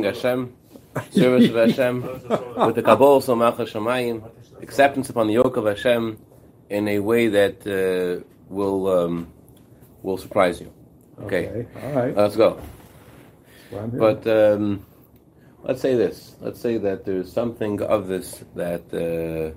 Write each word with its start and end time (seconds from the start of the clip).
Hashem, 0.00 0.54
service 1.10 1.48
of 1.50 1.54
Hashem, 1.56 2.02
with 2.02 2.74
the 2.74 2.82
Kabbalah 2.82 3.20
Malcha 3.20 3.66
Shemayim, 3.66 4.30
acceptance 4.62 5.10
upon 5.10 5.26
the 5.26 5.34
yoke 5.34 5.56
of 5.56 5.66
Hashem 5.66 6.18
in 6.70 6.88
a 6.88 6.98
way 7.00 7.28
that 7.28 7.66
uh, 7.66 8.24
will 8.48 8.88
um, 8.88 9.32
will 10.02 10.16
surprise 10.18 10.60
you. 10.60 10.72
Okay, 11.22 11.48
Okay, 11.48 11.66
all 11.82 11.92
right. 11.92 12.16
let's 12.16 12.36
go. 12.36 12.60
Well, 13.70 13.84
I'm 13.84 13.90
here. 13.90 14.00
But 14.00 14.26
um, 14.26 14.86
let's 15.62 15.80
say 15.80 15.94
this. 15.94 16.36
Let's 16.40 16.60
say 16.60 16.78
that 16.78 17.04
there's 17.04 17.32
something 17.32 17.80
of 17.82 18.08
this 18.08 18.42
that 18.54 18.82
uh, 18.92 19.56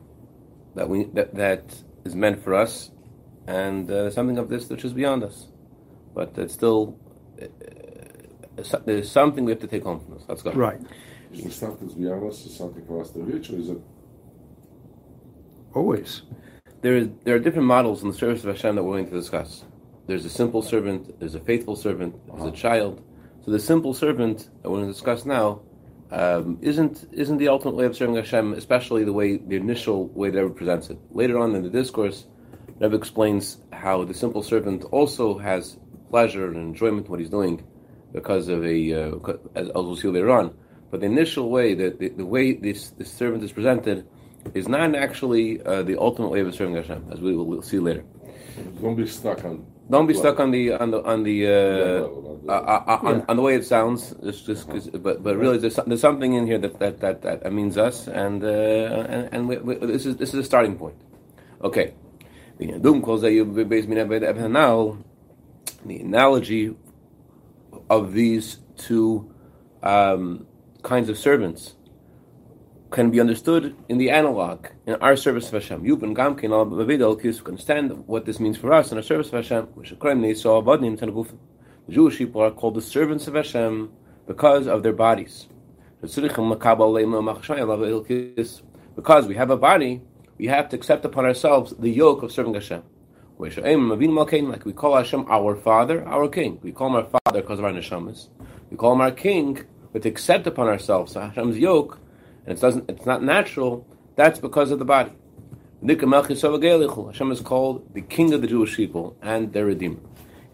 that 0.76 0.90
we 0.90 1.06
that, 1.14 1.34
that 1.36 1.64
is 2.04 2.16
meant 2.16 2.44
for 2.44 2.54
us, 2.56 2.92
and 3.48 3.90
uh, 3.90 4.10
something 4.12 4.38
of 4.38 4.50
this 4.50 4.70
which 4.70 4.84
is 4.86 4.94
beyond 4.94 5.24
us. 5.24 5.48
But 6.14 6.38
it's 6.38 6.54
still 6.54 6.98
uh, 7.42 7.46
there's 8.86 9.12
something 9.12 9.46
we 9.46 9.52
have 9.52 9.62
to 9.62 9.68
take 9.68 9.84
home 9.84 10.00
from 10.00 10.16
this. 10.16 10.24
Let's 10.28 10.42
go. 10.42 10.52
right. 10.52 10.80
Is 11.34 11.44
the 11.44 11.52
stuff 11.52 11.78
that's 11.82 11.94
beyond 11.94 12.30
us 12.30 12.46
is 12.46 12.56
something 12.56 12.86
for 12.86 13.02
us 13.02 13.12
to 13.12 13.20
reach, 13.20 13.50
or 13.50 13.58
is 13.58 13.70
it 13.70 13.78
Always. 15.76 16.22
There 16.82 16.96
is 16.96 17.10
there 17.26 17.36
are 17.36 17.40
different 17.40 17.68
models 17.68 18.02
in 18.02 18.08
the 18.08 18.14
service 18.14 18.46
of 18.46 18.56
Hashem 18.56 18.76
that 18.76 18.84
we're 18.84 18.94
going 18.94 19.10
to 19.10 19.12
discuss. 19.12 19.66
There's 20.08 20.24
a 20.24 20.30
simple 20.30 20.62
servant. 20.62 21.20
There's 21.20 21.36
a 21.36 21.40
faithful 21.42 21.76
servant. 21.76 22.16
There's 22.28 22.48
a 22.48 22.52
child. 22.56 23.04
So 23.44 23.52
the 23.52 23.60
simple 23.60 23.94
servant 23.94 24.50
that 24.62 24.70
we're 24.70 24.78
going 24.78 24.88
to 24.88 24.94
discuss 24.94 25.26
now 25.26 25.62
um, 26.12 26.60
isn't 26.62 27.10
isn't 27.12 27.38
the 27.40 27.50
ultimate 27.50 27.76
way 27.76 27.86
of 27.86 27.98
serving 27.98 28.16
Hashem, 28.16 28.54
especially 28.54 29.04
the 29.04 29.12
way 29.12 29.36
the 29.36 29.58
initial 29.58 30.08
way 30.08 30.30
that 30.30 30.42
Rebbe 30.42 30.56
presents 30.56 30.90
it. 30.90 30.98
Later 31.12 31.40
on 31.40 31.54
in 31.56 31.64
the 31.64 31.70
discourse, 31.70 32.26
Rebbe 32.80 32.96
explains 32.96 33.58
how 33.74 34.06
the 34.06 34.14
simple 34.14 34.44
servant 34.44 34.86
also 34.86 35.38
has 35.38 35.78
pleasure 36.10 36.48
and 36.48 36.56
enjoyment 36.56 37.08
in 37.08 37.12
what 37.12 37.20
he's 37.20 37.30
doing 37.30 37.62
because 38.16 38.48
of 38.48 38.66
a 38.66 38.78
uh, 38.94 39.34
as 39.56 39.68
as 39.70 39.74
we'll 39.76 39.96
see 39.96 40.08
later 40.08 40.32
on. 40.32 40.56
But 40.90 41.02
the 41.02 41.08
initial 41.08 41.50
way, 41.50 41.74
the, 41.74 41.90
the, 42.00 42.10
the 42.10 42.26
way 42.26 42.54
this, 42.54 42.92
this 42.92 43.12
servant 43.12 43.44
is 43.44 43.52
presented, 43.52 44.08
is 44.54 44.68
not 44.68 44.96
actually 44.96 45.62
uh, 45.64 45.84
the 45.84 45.98
ultimate 46.00 46.30
way 46.30 46.40
of 46.40 46.56
serving 46.56 46.76
Hashem, 46.76 47.02
as 47.12 47.20
we 47.20 47.36
will 47.36 47.46
we'll 47.46 47.62
see 47.62 47.80
later. 47.80 48.06
don't 48.82 48.96
be 48.96 49.06
stuck 49.08 49.44
on? 49.44 49.66
Don't 49.90 50.08
be 50.08 50.14
stuck 50.14 50.40
on 50.40 50.50
the 50.52 50.74
on 50.74 50.90
the 50.92 51.04
on 51.04 51.24
the 51.24 51.46
uh, 51.46 51.52
level, 51.52 52.42
uh, 52.48 52.52
uh, 52.54 53.00
on, 53.04 53.26
on 53.30 53.36
the 53.36 53.42
way 53.48 53.54
it 53.56 53.66
sounds. 53.66 54.16
It's 54.24 54.42
just, 54.42 54.68
'cause- 54.70 54.90
but 54.90 55.22
but 55.22 55.38
really, 55.38 55.58
there's, 55.58 55.76
there's 55.86 56.02
something 56.02 56.34
in 56.34 56.48
here 56.48 56.58
that 56.58 56.80
that 56.80 57.02
that, 57.02 57.22
that 57.22 57.54
means 57.54 57.78
us, 57.78 58.08
and 58.08 58.44
uh, 58.44 58.48
and, 59.14 59.30
and 59.34 59.50
we, 59.50 59.58
we, 59.58 59.76
this 59.76 60.06
is 60.08 60.16
this 60.18 60.30
is 60.34 60.40
a 60.40 60.44
starting 60.44 60.76
point. 60.78 60.96
Okay. 61.62 61.94
The 62.58 62.68
Yadum 62.68 63.04
calls 63.04 63.22
that 63.22 63.34
you 63.34 63.44
base 63.46 63.86
me 63.86 63.96
now. 63.96 64.98
The 65.86 66.00
analogy 66.00 66.74
of 67.90 68.14
these 68.14 68.60
two 68.78 69.34
um, 69.84 70.46
kinds 70.84 71.10
of 71.10 71.18
servants 71.18 71.76
can 72.92 73.10
be 73.12 73.20
understood 73.20 73.76
in 73.90 73.98
the 73.98 74.10
analog 74.10 74.68
in 74.86 74.96
our 74.96 75.16
service 75.18 75.48
of 75.48 75.54
Hashem. 75.54 75.84
Yuban 75.84 76.16
Gamkin 76.16 76.52
al 76.52 76.66
Bavidal 76.66 77.22
Kis 77.22 77.42
can 77.42 77.54
understand 77.54 78.08
what 78.08 78.26
this 78.26 78.40
means 78.40 78.58
for 78.58 78.72
us 78.72 78.92
in 78.92 78.98
our 78.98 79.04
service 79.04 79.28
of 79.28 79.34
Hashem. 79.34 79.66
which 79.74 79.92
Neso 79.94 80.64
Avadim 80.64 80.98
Tanagufim. 80.98 81.38
The 81.88 81.94
Jewish 81.94 82.18
people 82.18 82.42
are 82.42 82.52
called 82.52 82.76
the 82.76 82.82
servants 82.82 83.28
of 83.28 83.34
Hashem 83.36 83.92
because 84.28 84.68
of 84.68 84.82
their 84.82 84.94
bodies. 84.94 85.48
Because 86.02 86.18
we 89.28 89.36
have 89.36 89.50
a 89.50 89.58
body, 89.58 90.02
we 90.38 90.46
have 90.48 90.70
to 90.70 90.76
accept 90.76 91.06
upon 91.06 91.26
ourselves 91.26 91.74
the 91.78 91.90
yoke 91.90 92.24
of 92.24 92.32
serving 92.32 92.54
Hashem. 92.54 92.84
Like 93.38 94.66
we 94.66 94.74
call 94.74 94.96
Hashem 94.96 95.26
our 95.30 95.56
Father, 95.56 96.08
our 96.08 96.30
King. 96.30 96.60
We 96.64 96.72
call 96.72 96.88
him 96.88 96.96
our 96.96 97.04
Father 97.04 97.25
because 97.42 97.60
of 97.60 97.66
our 97.66 97.72
neshamas. 97.72 98.28
We 98.70 98.78
call 98.78 98.94
him 98.94 99.02
our 99.02 99.12
King, 99.12 99.64
but 99.94 100.04
to 100.04 100.10
accept 100.10 100.48
upon 100.48 100.68
ourselves 100.68 101.14
Hashem's 101.14 101.58
yoke, 101.58 102.00
and 102.46 102.58
it 102.58 102.62
doesn't, 102.62 102.90
it's 102.90 103.06
not 103.06 103.24
natural. 103.24 103.88
That's 104.16 104.40
because 104.40 104.72
of 104.72 104.80
the 104.80 104.86
body. 104.86 105.12
Hashem 105.88 107.32
is 107.32 107.42
called 107.42 107.94
the 107.94 108.02
King 108.02 108.34
of 108.34 108.42
the 108.42 108.48
Jewish 108.48 108.76
people 108.76 109.16
and 109.22 109.54
their 109.54 109.66
Redeemer. 109.66 110.00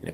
So 0.04 0.10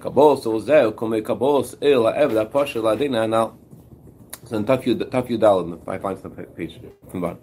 in 4.56 4.66
Taf 4.66 4.84
Yud 4.84 5.10
Taf 5.10 5.28
Yud 5.28 5.40
Daled, 5.40 5.86
five 5.86 6.04
lines 6.04 6.24
on 6.24 6.36
the 6.36 6.44
page 6.44 6.80
from 7.10 7.22
the 7.22 7.28
bottom. 7.28 7.40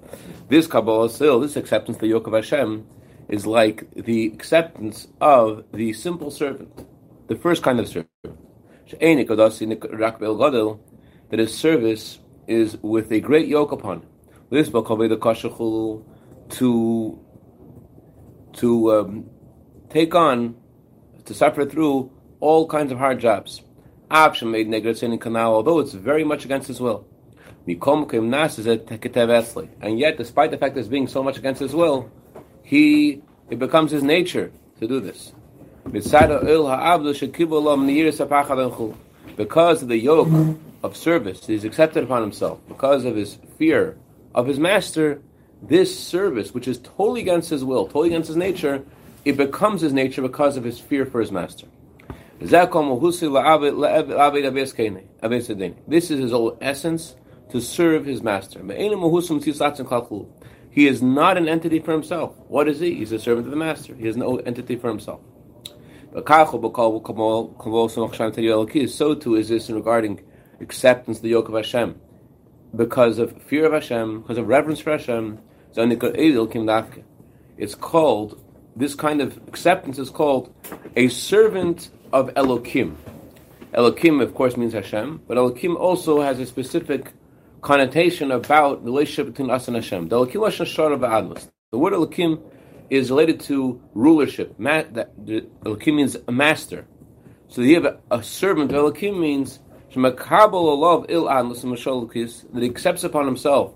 This 0.48 0.66
Kabbalah 0.66 1.10
still, 1.10 1.40
this 1.40 1.56
acceptance, 1.56 1.98
the 1.98 2.06
yoke 2.06 2.26
of 2.26 2.32
Hashem, 2.32 2.86
is 3.28 3.46
like 3.46 3.90
the 3.94 4.26
acceptance 4.26 5.08
of 5.20 5.64
the 5.72 5.92
simple 5.94 6.30
servant, 6.30 6.86
the 7.28 7.36
first 7.36 7.62
kind 7.62 7.80
of 7.80 7.88
servant. 7.88 8.10
That 11.30 11.38
his 11.38 11.56
service 11.56 12.18
is 12.46 12.76
with 12.82 13.10
a 13.10 13.20
great 13.20 13.48
yoke 13.48 13.72
upon. 13.72 14.06
This 14.50 14.68
the 15.08 15.16
to 16.50 17.18
to 18.52 18.92
um, 18.92 19.30
take 19.88 20.14
on, 20.14 20.56
to 21.24 21.34
suffer 21.34 21.64
through 21.64 22.10
all 22.40 22.68
kinds 22.68 22.92
of 22.92 22.98
hard 22.98 23.18
jobs. 23.18 23.62
Avshem 24.10 24.50
made 24.50 24.68
Negret 24.68 25.20
Canal, 25.20 25.54
although 25.54 25.80
it's 25.80 25.92
very 25.92 26.24
much 26.24 26.44
against 26.44 26.68
his 26.68 26.80
will. 26.80 27.06
And 27.66 27.78
yet, 29.98 30.18
despite 30.18 30.50
the 30.50 30.58
fact 30.58 30.74
that 30.74 30.80
it's 30.80 30.88
being 30.88 31.08
so 31.08 31.22
much 31.22 31.38
against 31.38 31.60
his 31.60 31.74
will, 31.74 32.10
he 32.62 33.22
it 33.50 33.58
becomes 33.58 33.90
his 33.90 34.02
nature 34.02 34.52
to 34.80 34.86
do 34.86 35.00
this. 35.00 35.32
Because 39.36 39.82
of 39.82 39.88
the 39.88 39.98
yoke 39.98 40.56
of 40.82 40.96
service 40.96 41.46
he's 41.46 41.64
accepted 41.64 42.04
upon 42.04 42.22
himself, 42.22 42.60
because 42.68 43.04
of 43.04 43.16
his 43.16 43.38
fear 43.58 43.96
of 44.34 44.46
his 44.46 44.58
master, 44.58 45.22
this 45.62 45.98
service, 45.98 46.52
which 46.52 46.66
is 46.68 46.78
totally 46.78 47.20
against 47.20 47.50
his 47.50 47.64
will, 47.64 47.86
totally 47.86 48.08
against 48.08 48.28
his 48.28 48.36
nature, 48.36 48.84
it 49.24 49.36
becomes 49.36 49.80
his 49.80 49.92
nature 49.92 50.22
because 50.22 50.56
of 50.56 50.64
his 50.64 50.78
fear 50.78 51.06
for 51.06 51.20
his 51.20 51.30
master. 51.32 51.66
This 52.40 52.50
is 56.10 56.18
his 56.18 56.32
whole 56.32 56.58
essence 56.60 57.14
to 57.50 57.60
serve 57.60 58.04
his 58.04 58.22
master. 58.22 58.60
He 60.70 60.86
is 60.88 61.02
not 61.02 61.36
an 61.36 61.48
entity 61.48 61.78
for 61.78 61.92
himself. 61.92 62.34
What 62.48 62.68
is 62.68 62.80
he? 62.80 62.94
He's 62.94 63.12
a 63.12 63.18
servant 63.18 63.46
of 63.46 63.52
the 63.52 63.56
master. 63.56 63.94
He 63.94 64.08
is 64.08 64.16
no 64.16 64.38
entity 64.38 64.76
for 64.76 64.88
himself. 64.88 65.20
So 66.14 66.20
too 66.20 66.26
is 69.34 69.48
this 69.48 69.68
in 69.68 69.74
regarding 69.74 70.20
acceptance 70.60 71.16
of 71.16 71.22
the 71.22 71.30
yoke 71.30 71.48
of 71.48 71.56
Hashem. 71.56 72.00
Because 72.76 73.18
of 73.18 73.42
fear 73.42 73.66
of 73.66 73.72
Hashem, 73.72 74.20
because 74.20 74.38
of 74.38 74.46
reverence 74.46 74.78
for 74.78 74.92
Hashem, 74.92 75.40
it's 77.58 77.74
called, 77.74 78.40
this 78.76 78.94
kind 78.94 79.20
of 79.20 79.36
acceptance 79.48 79.98
is 79.98 80.08
called 80.08 80.54
a 80.94 81.08
servant 81.08 81.90
of 82.12 82.32
Elokim. 82.34 82.94
Elokim, 83.72 84.22
of 84.22 84.34
course, 84.34 84.56
means 84.56 84.72
Hashem, 84.72 85.22
but 85.26 85.36
Elokim 85.36 85.74
also 85.74 86.20
has 86.20 86.38
a 86.38 86.46
specific 86.46 87.12
connotation 87.60 88.30
about 88.30 88.84
the 88.84 88.92
relationship 88.92 89.32
between 89.32 89.50
us 89.50 89.66
and 89.66 89.76
Hashem. 89.76 90.06
The 90.08 90.20
word 90.20 91.92
Elokim 91.92 92.40
is 92.90 93.10
related 93.10 93.40
to 93.40 93.80
rulership. 93.94 94.54
Ma- 94.58 94.82
that, 94.92 95.26
the 95.26 95.42
Elokim 95.64 95.96
means 95.96 96.16
a 96.28 96.32
master. 96.32 96.86
So 97.48 97.62
you 97.62 97.74
have 97.74 97.84
a, 97.84 97.98
a 98.10 98.22
servant. 98.22 98.72
Elokim 98.72 99.18
means 99.18 99.60
that 99.94 100.16
he 102.60 102.66
accepts 102.66 103.04
upon 103.04 103.26
himself 103.26 103.74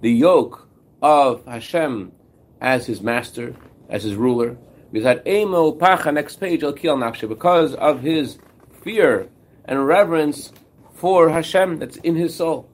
the 0.00 0.10
yoke 0.10 0.68
of 1.00 1.44
Hashem 1.46 2.12
as 2.60 2.86
his 2.86 3.00
master, 3.00 3.54
as 3.88 4.02
his 4.02 4.14
ruler. 4.14 4.58
Next 4.92 6.36
page, 6.36 6.62
because 6.62 7.74
of 7.74 8.02
his 8.02 8.38
fear 8.82 9.28
and 9.64 9.86
reverence 9.86 10.52
for 10.94 11.30
Hashem 11.30 11.78
that's 11.78 11.96
in 11.98 12.16
his 12.16 12.34
soul. 12.34 12.68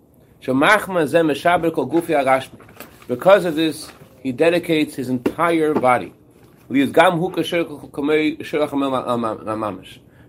Because 3.09 3.45
of 3.45 3.55
this, 3.55 3.91
he 4.27 4.33
dedicates 4.33 4.97
his 4.97 5.09
entire 5.09 5.73
body. 5.73 6.13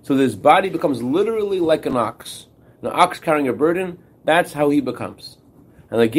So 0.04 0.16
this 0.16 0.36
body 0.36 0.70
becomes 0.70 1.02
literally 1.02 1.60
like 1.60 1.88
an 1.88 1.98
ox. 1.98 2.46
An 2.84 2.92
ox 2.94 3.20
carrying 3.20 3.48
a 3.48 3.54
burden, 3.54 3.98
that's 4.24 4.54
how 4.54 4.70
he 4.70 4.82
becomes. 4.82 5.40
That 5.90 6.12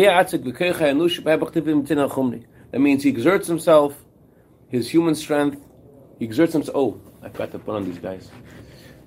means 2.80 3.02
he 3.04 3.10
exerts 3.10 3.46
himself, 3.46 4.04
his 4.68 4.90
human 4.90 5.14
strength, 5.14 5.60
he 6.18 6.24
exerts 6.24 6.54
himself. 6.54 6.76
Oh, 6.76 7.00
I 7.22 7.28
forgot 7.28 7.52
to 7.52 7.60
put 7.60 7.76
on 7.76 7.84
these 7.84 8.00
guys. 8.00 8.28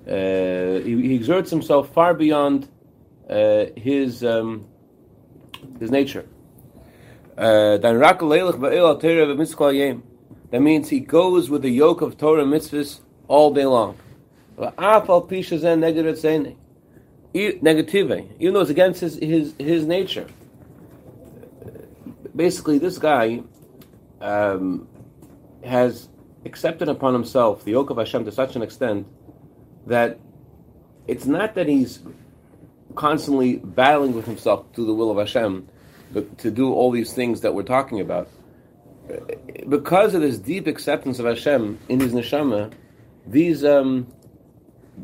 Uh, 0.06 0.80
he, 0.82 1.08
he 1.08 1.14
exerts 1.14 1.50
himself 1.50 1.92
far 1.92 2.14
beyond 2.14 2.70
uh, 3.28 3.66
his 3.76 4.24
um, 4.24 4.66
his 5.78 5.90
nature. 5.90 6.26
Uh, 7.36 7.78
that 10.50 10.60
means 10.60 10.88
he 10.90 11.00
goes 11.00 11.48
with 11.48 11.62
the 11.62 11.70
yoke 11.70 12.02
of 12.02 12.18
Torah 12.18 12.44
mitzvahs 12.44 13.00
all 13.26 13.54
day 13.54 13.64
long. 13.64 13.96
negative, 17.62 18.10
even 18.38 18.54
though 18.54 18.60
it's 18.60 18.70
against 18.70 19.00
his, 19.00 19.16
his, 19.16 19.54
his 19.58 19.86
nature. 19.86 20.26
Basically, 22.36 22.78
this 22.78 22.98
guy 22.98 23.42
um, 24.20 24.86
has 25.64 26.08
accepted 26.44 26.88
upon 26.88 27.14
himself 27.14 27.64
the 27.64 27.70
yoke 27.70 27.88
of 27.88 27.96
Hashem 27.96 28.26
to 28.26 28.32
such 28.32 28.56
an 28.56 28.62
extent 28.62 29.06
that 29.86 30.18
it's 31.06 31.24
not 31.26 31.54
that 31.54 31.66
he's 31.68 32.00
constantly 32.94 33.56
battling 33.56 34.14
with 34.14 34.26
himself 34.26 34.70
to 34.74 34.84
the 34.84 34.92
will 34.92 35.10
of 35.10 35.16
Hashem 35.16 35.68
to 36.38 36.50
do 36.50 36.72
all 36.72 36.90
these 36.90 37.12
things 37.12 37.40
that 37.40 37.54
we're 37.54 37.62
talking 37.62 38.00
about. 38.00 38.28
Because 39.68 40.14
of 40.14 40.20
this 40.20 40.38
deep 40.38 40.66
acceptance 40.66 41.18
of 41.18 41.26
Hashem 41.26 41.78
in 41.88 42.00
his 42.00 42.12
neshama, 42.12 42.72
these 43.26 43.64
um, 43.64 44.06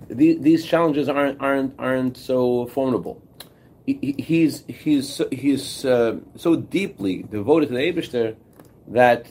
these, 0.08 0.40
these 0.40 0.64
challenges 0.64 1.08
aren't 1.08 1.40
aren't 1.40 1.75
aren't 1.78 2.16
so 2.16 2.66
formidable. 2.66 3.22
He, 3.87 4.14
he's 4.19 4.64
he's 4.69 5.20
he's 5.31 5.84
uh, 5.84 6.19
so 6.37 6.56
deeply 6.56 7.22
devoted 7.22 7.69
to 7.69 7.75
the 7.75 7.81
Eibushter 7.81 8.37
that 8.88 9.26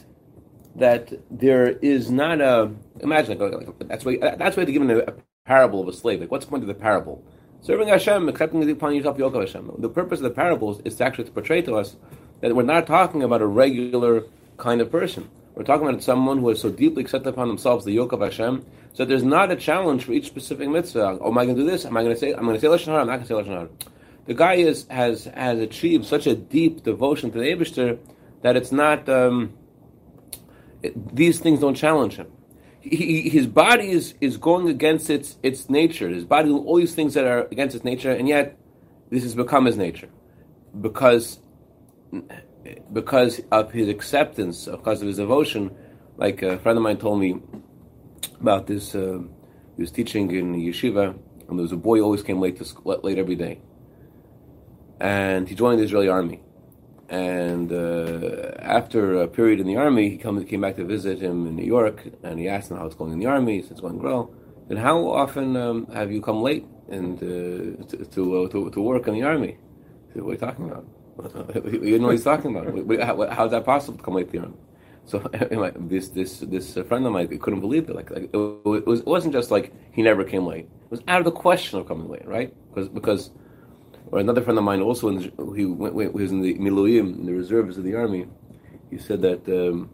that 0.75 1.11
there 1.31 1.67
is 1.67 2.09
not 2.11 2.41
a 2.41 2.71
imagine 2.99 3.37
like, 3.37 3.51
like, 3.51 3.87
that's 3.87 4.05
why 4.05 4.17
that's 4.17 4.57
why 4.57 4.63
they're 4.63 4.73
given 4.73 4.89
a, 4.91 4.99
a, 4.99 5.13
parable 5.45 5.81
of 5.81 5.87
a 5.87 5.93
slave. 5.93 6.19
Like 6.19 6.31
what's 6.31 6.45
the 6.45 6.49
point 6.49 6.63
of 6.63 6.67
the 6.67 6.73
parable? 6.73 7.23
Serving 7.61 7.87
Hashem, 7.87 8.29
accepting 8.29 8.69
upon 8.69 8.95
yourself 8.95 9.17
yoke 9.17 9.35
of 9.35 9.41
Hashem. 9.41 9.71
The 9.79 9.89
purpose 9.89 10.19
of 10.19 10.23
the 10.23 10.29
parables 10.29 10.79
is 10.85 10.95
to 10.95 11.05
actually 11.05 11.25
to 11.25 11.31
portray 11.31 11.61
to 11.63 11.75
us 11.75 11.95
that 12.41 12.55
we're 12.55 12.63
not 12.63 12.87
talking 12.87 13.23
about 13.23 13.41
a 13.41 13.47
regular 13.47 14.23
kind 14.57 14.79
of 14.79 14.91
person. 14.91 15.29
We're 15.55 15.63
talking 15.63 15.87
about 15.87 16.03
someone 16.03 16.37
who 16.37 16.49
has 16.49 16.61
so 16.61 16.69
deeply 16.69 17.01
accepted 17.01 17.29
upon 17.29 17.47
themselves 17.47 17.83
the 17.83 17.91
yoke 17.91 18.11
of 18.11 18.21
Hashem, 18.21 18.63
so 18.93 19.05
there's 19.05 19.23
not 19.23 19.51
a 19.51 19.55
challenge 19.55 20.03
for 20.03 20.13
each 20.13 20.27
specific 20.27 20.69
mitzvah. 20.69 21.17
Oh, 21.19 21.31
am 21.31 21.37
I 21.37 21.45
going 21.45 21.57
to 21.57 21.63
do 21.63 21.69
this? 21.69 21.83
Am 21.85 21.97
I 21.97 22.03
going 22.03 22.13
to 22.13 22.19
say? 22.19 22.33
I'm 22.33 22.45
going 22.45 22.55
to 22.55 22.61
say 22.61 22.67
lashon 22.67 22.87
hara. 22.87 23.01
I'm 23.01 23.07
not 23.07 23.17
going 23.17 23.27
to 23.27 23.27
say 23.27 23.33
lashon 23.33 23.55
hara. 23.55 23.69
The 24.27 24.33
guy 24.35 24.53
is 24.55 24.85
has 24.89 25.25
has 25.25 25.59
achieved 25.59 26.05
such 26.05 26.27
a 26.27 26.35
deep 26.35 26.83
devotion 26.83 27.31
to 27.31 27.39
the 27.39 27.45
Eibushter 27.45 27.97
that 28.43 28.55
it's 28.55 28.71
not. 28.71 29.09
Um, 29.09 29.53
it, 30.83 31.15
these 31.15 31.39
things 31.39 31.59
don't 31.59 31.75
challenge 31.75 32.17
him. 32.17 32.27
He, 32.89 33.29
his 33.29 33.47
body 33.47 33.89
is, 33.89 34.13
is 34.21 34.37
going 34.37 34.69
against 34.69 35.09
its 35.09 35.37
its 35.43 35.69
nature. 35.69 36.09
His 36.09 36.25
body, 36.25 36.49
all 36.51 36.77
these 36.77 36.95
things 36.95 37.13
that 37.13 37.25
are 37.25 37.45
against 37.51 37.75
its 37.75 37.85
nature, 37.85 38.11
and 38.11 38.27
yet 38.27 38.57
this 39.09 39.23
has 39.23 39.35
become 39.35 39.65
his 39.65 39.77
nature 39.77 40.09
because 40.79 41.39
because 42.91 43.41
of 43.51 43.71
his 43.71 43.87
acceptance, 43.87 44.65
because 44.65 45.01
of 45.01 45.07
his 45.07 45.17
devotion. 45.17 45.75
Like 46.17 46.41
a 46.41 46.57
friend 46.59 46.77
of 46.77 46.83
mine 46.83 46.97
told 46.97 47.19
me 47.19 47.41
about 48.41 48.67
this. 48.67 48.95
Uh, 48.95 49.19
he 49.75 49.81
was 49.83 49.91
teaching 49.91 50.31
in 50.31 50.55
yeshiva, 50.55 51.09
and 51.47 51.59
there 51.59 51.63
was 51.63 51.71
a 51.71 51.77
boy 51.77 51.99
who 51.99 52.03
always 52.03 52.23
came 52.23 52.39
late 52.39 52.57
to 52.57 52.65
school, 52.65 52.99
late 53.03 53.19
every 53.19 53.35
day, 53.35 53.59
and 54.99 55.47
he 55.47 55.53
joined 55.53 55.79
the 55.79 55.83
Israeli 55.83 56.07
army. 56.09 56.41
And 57.09 57.71
uh, 57.71 58.51
after 58.59 59.21
a 59.21 59.27
period 59.27 59.61
in 59.61 59.67
the 59.67 59.77
army, 59.77 60.09
he 60.09 60.17
come, 60.17 60.43
came 60.43 60.61
back 60.61 60.75
to 60.75 60.83
visit 60.83 61.21
him 61.21 61.47
in 61.47 61.55
New 61.55 61.65
York, 61.65 62.03
and 62.23 62.37
he 62.37 62.49
asked 62.49 62.69
him 62.69 62.77
how 62.77 62.85
it's 62.85 62.95
going 62.95 63.13
in 63.13 63.19
the 63.19 63.27
army. 63.27 63.57
He 63.57 63.61
said 63.61 63.71
it's 63.71 63.81
going 63.81 64.01
well. 64.01 64.33
And 64.69 64.77
how 64.77 65.07
often 65.07 65.55
um, 65.55 65.87
have 65.93 66.11
you 66.11 66.21
come 66.21 66.41
late 66.41 66.65
and 66.89 67.17
uh, 67.17 67.85
to 67.87 68.05
to, 68.05 68.43
uh, 68.43 68.47
to, 68.49 68.69
to 68.69 68.81
work 68.81 69.07
in 69.07 69.13
the 69.13 69.23
army? 69.23 69.57
Said, 70.13 70.23
what 70.23 70.31
are 70.31 70.33
you 70.33 70.37
talking 70.37 70.69
about? 70.69 70.85
you 71.83 71.97
know 71.97 72.07
what 72.07 72.11
he's 72.11 72.23
talking 72.25 72.55
about. 72.55 72.99
How, 73.01 73.29
how 73.29 73.45
is 73.45 73.51
that 73.51 73.63
possible 73.63 73.97
to 73.97 74.03
come 74.03 74.15
late 74.15 74.29
to 74.31 74.37
the 74.37 74.43
army? 74.43 74.57
So 75.05 75.19
this 75.79 76.09
this 76.09 76.39
this 76.39 76.73
friend 76.73 77.05
of 77.05 77.13
mine 77.13 77.27
couldn't 77.39 77.61
believe 77.61 77.89
it. 77.89 77.95
Like, 77.95 78.11
like 78.11 78.29
it, 78.33 78.37
was, 78.37 78.99
it 78.99 79.05
wasn't 79.05 79.33
just 79.33 79.49
like 79.49 79.73
he 79.93 80.01
never 80.01 80.25
came 80.25 80.45
late. 80.45 80.65
It 80.65 80.91
was 80.91 81.01
out 81.07 81.19
of 81.19 81.25
the 81.25 81.31
question 81.31 81.79
of 81.79 81.87
coming 81.87 82.09
late, 82.09 82.27
right? 82.27 82.53
Because 82.69 82.89
because 82.89 83.31
or 84.11 84.19
another 84.19 84.41
friend 84.41 84.57
of 84.57 84.63
mine 84.63 84.81
also 84.81 85.09
in 85.09 85.19
he 85.55 85.65
went, 85.65 85.93
went, 85.93 86.13
was 86.13 86.31
in 86.31 86.41
the 86.41 86.55
Miluim, 86.55 87.19
in 87.19 87.25
the 87.25 87.33
reserves 87.33 87.77
of 87.77 87.83
the 87.83 87.95
army. 87.95 88.25
He 88.89 88.97
said 88.97 89.21
that 89.21 89.47
um, 89.49 89.89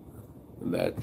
that 0.62 0.94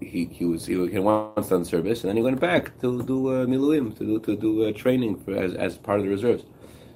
he 0.00 0.26
he 0.32 0.44
was 0.44 0.64
he, 0.66 0.74
he 0.88 0.98
once 0.98 1.48
done 1.48 1.64
service 1.64 2.02
and 2.02 2.08
then 2.08 2.16
he 2.16 2.22
went 2.22 2.40
back 2.40 2.78
to 2.80 3.02
do 3.02 3.28
uh, 3.28 3.46
Miluim 3.46 3.96
to 3.98 4.04
do 4.04 4.20
to 4.20 4.36
do 4.36 4.64
uh, 4.64 4.72
training 4.72 5.16
for, 5.22 5.34
as 5.34 5.54
as 5.54 5.78
part 5.78 5.98
of 5.98 6.04
the 6.06 6.10
reserves. 6.10 6.44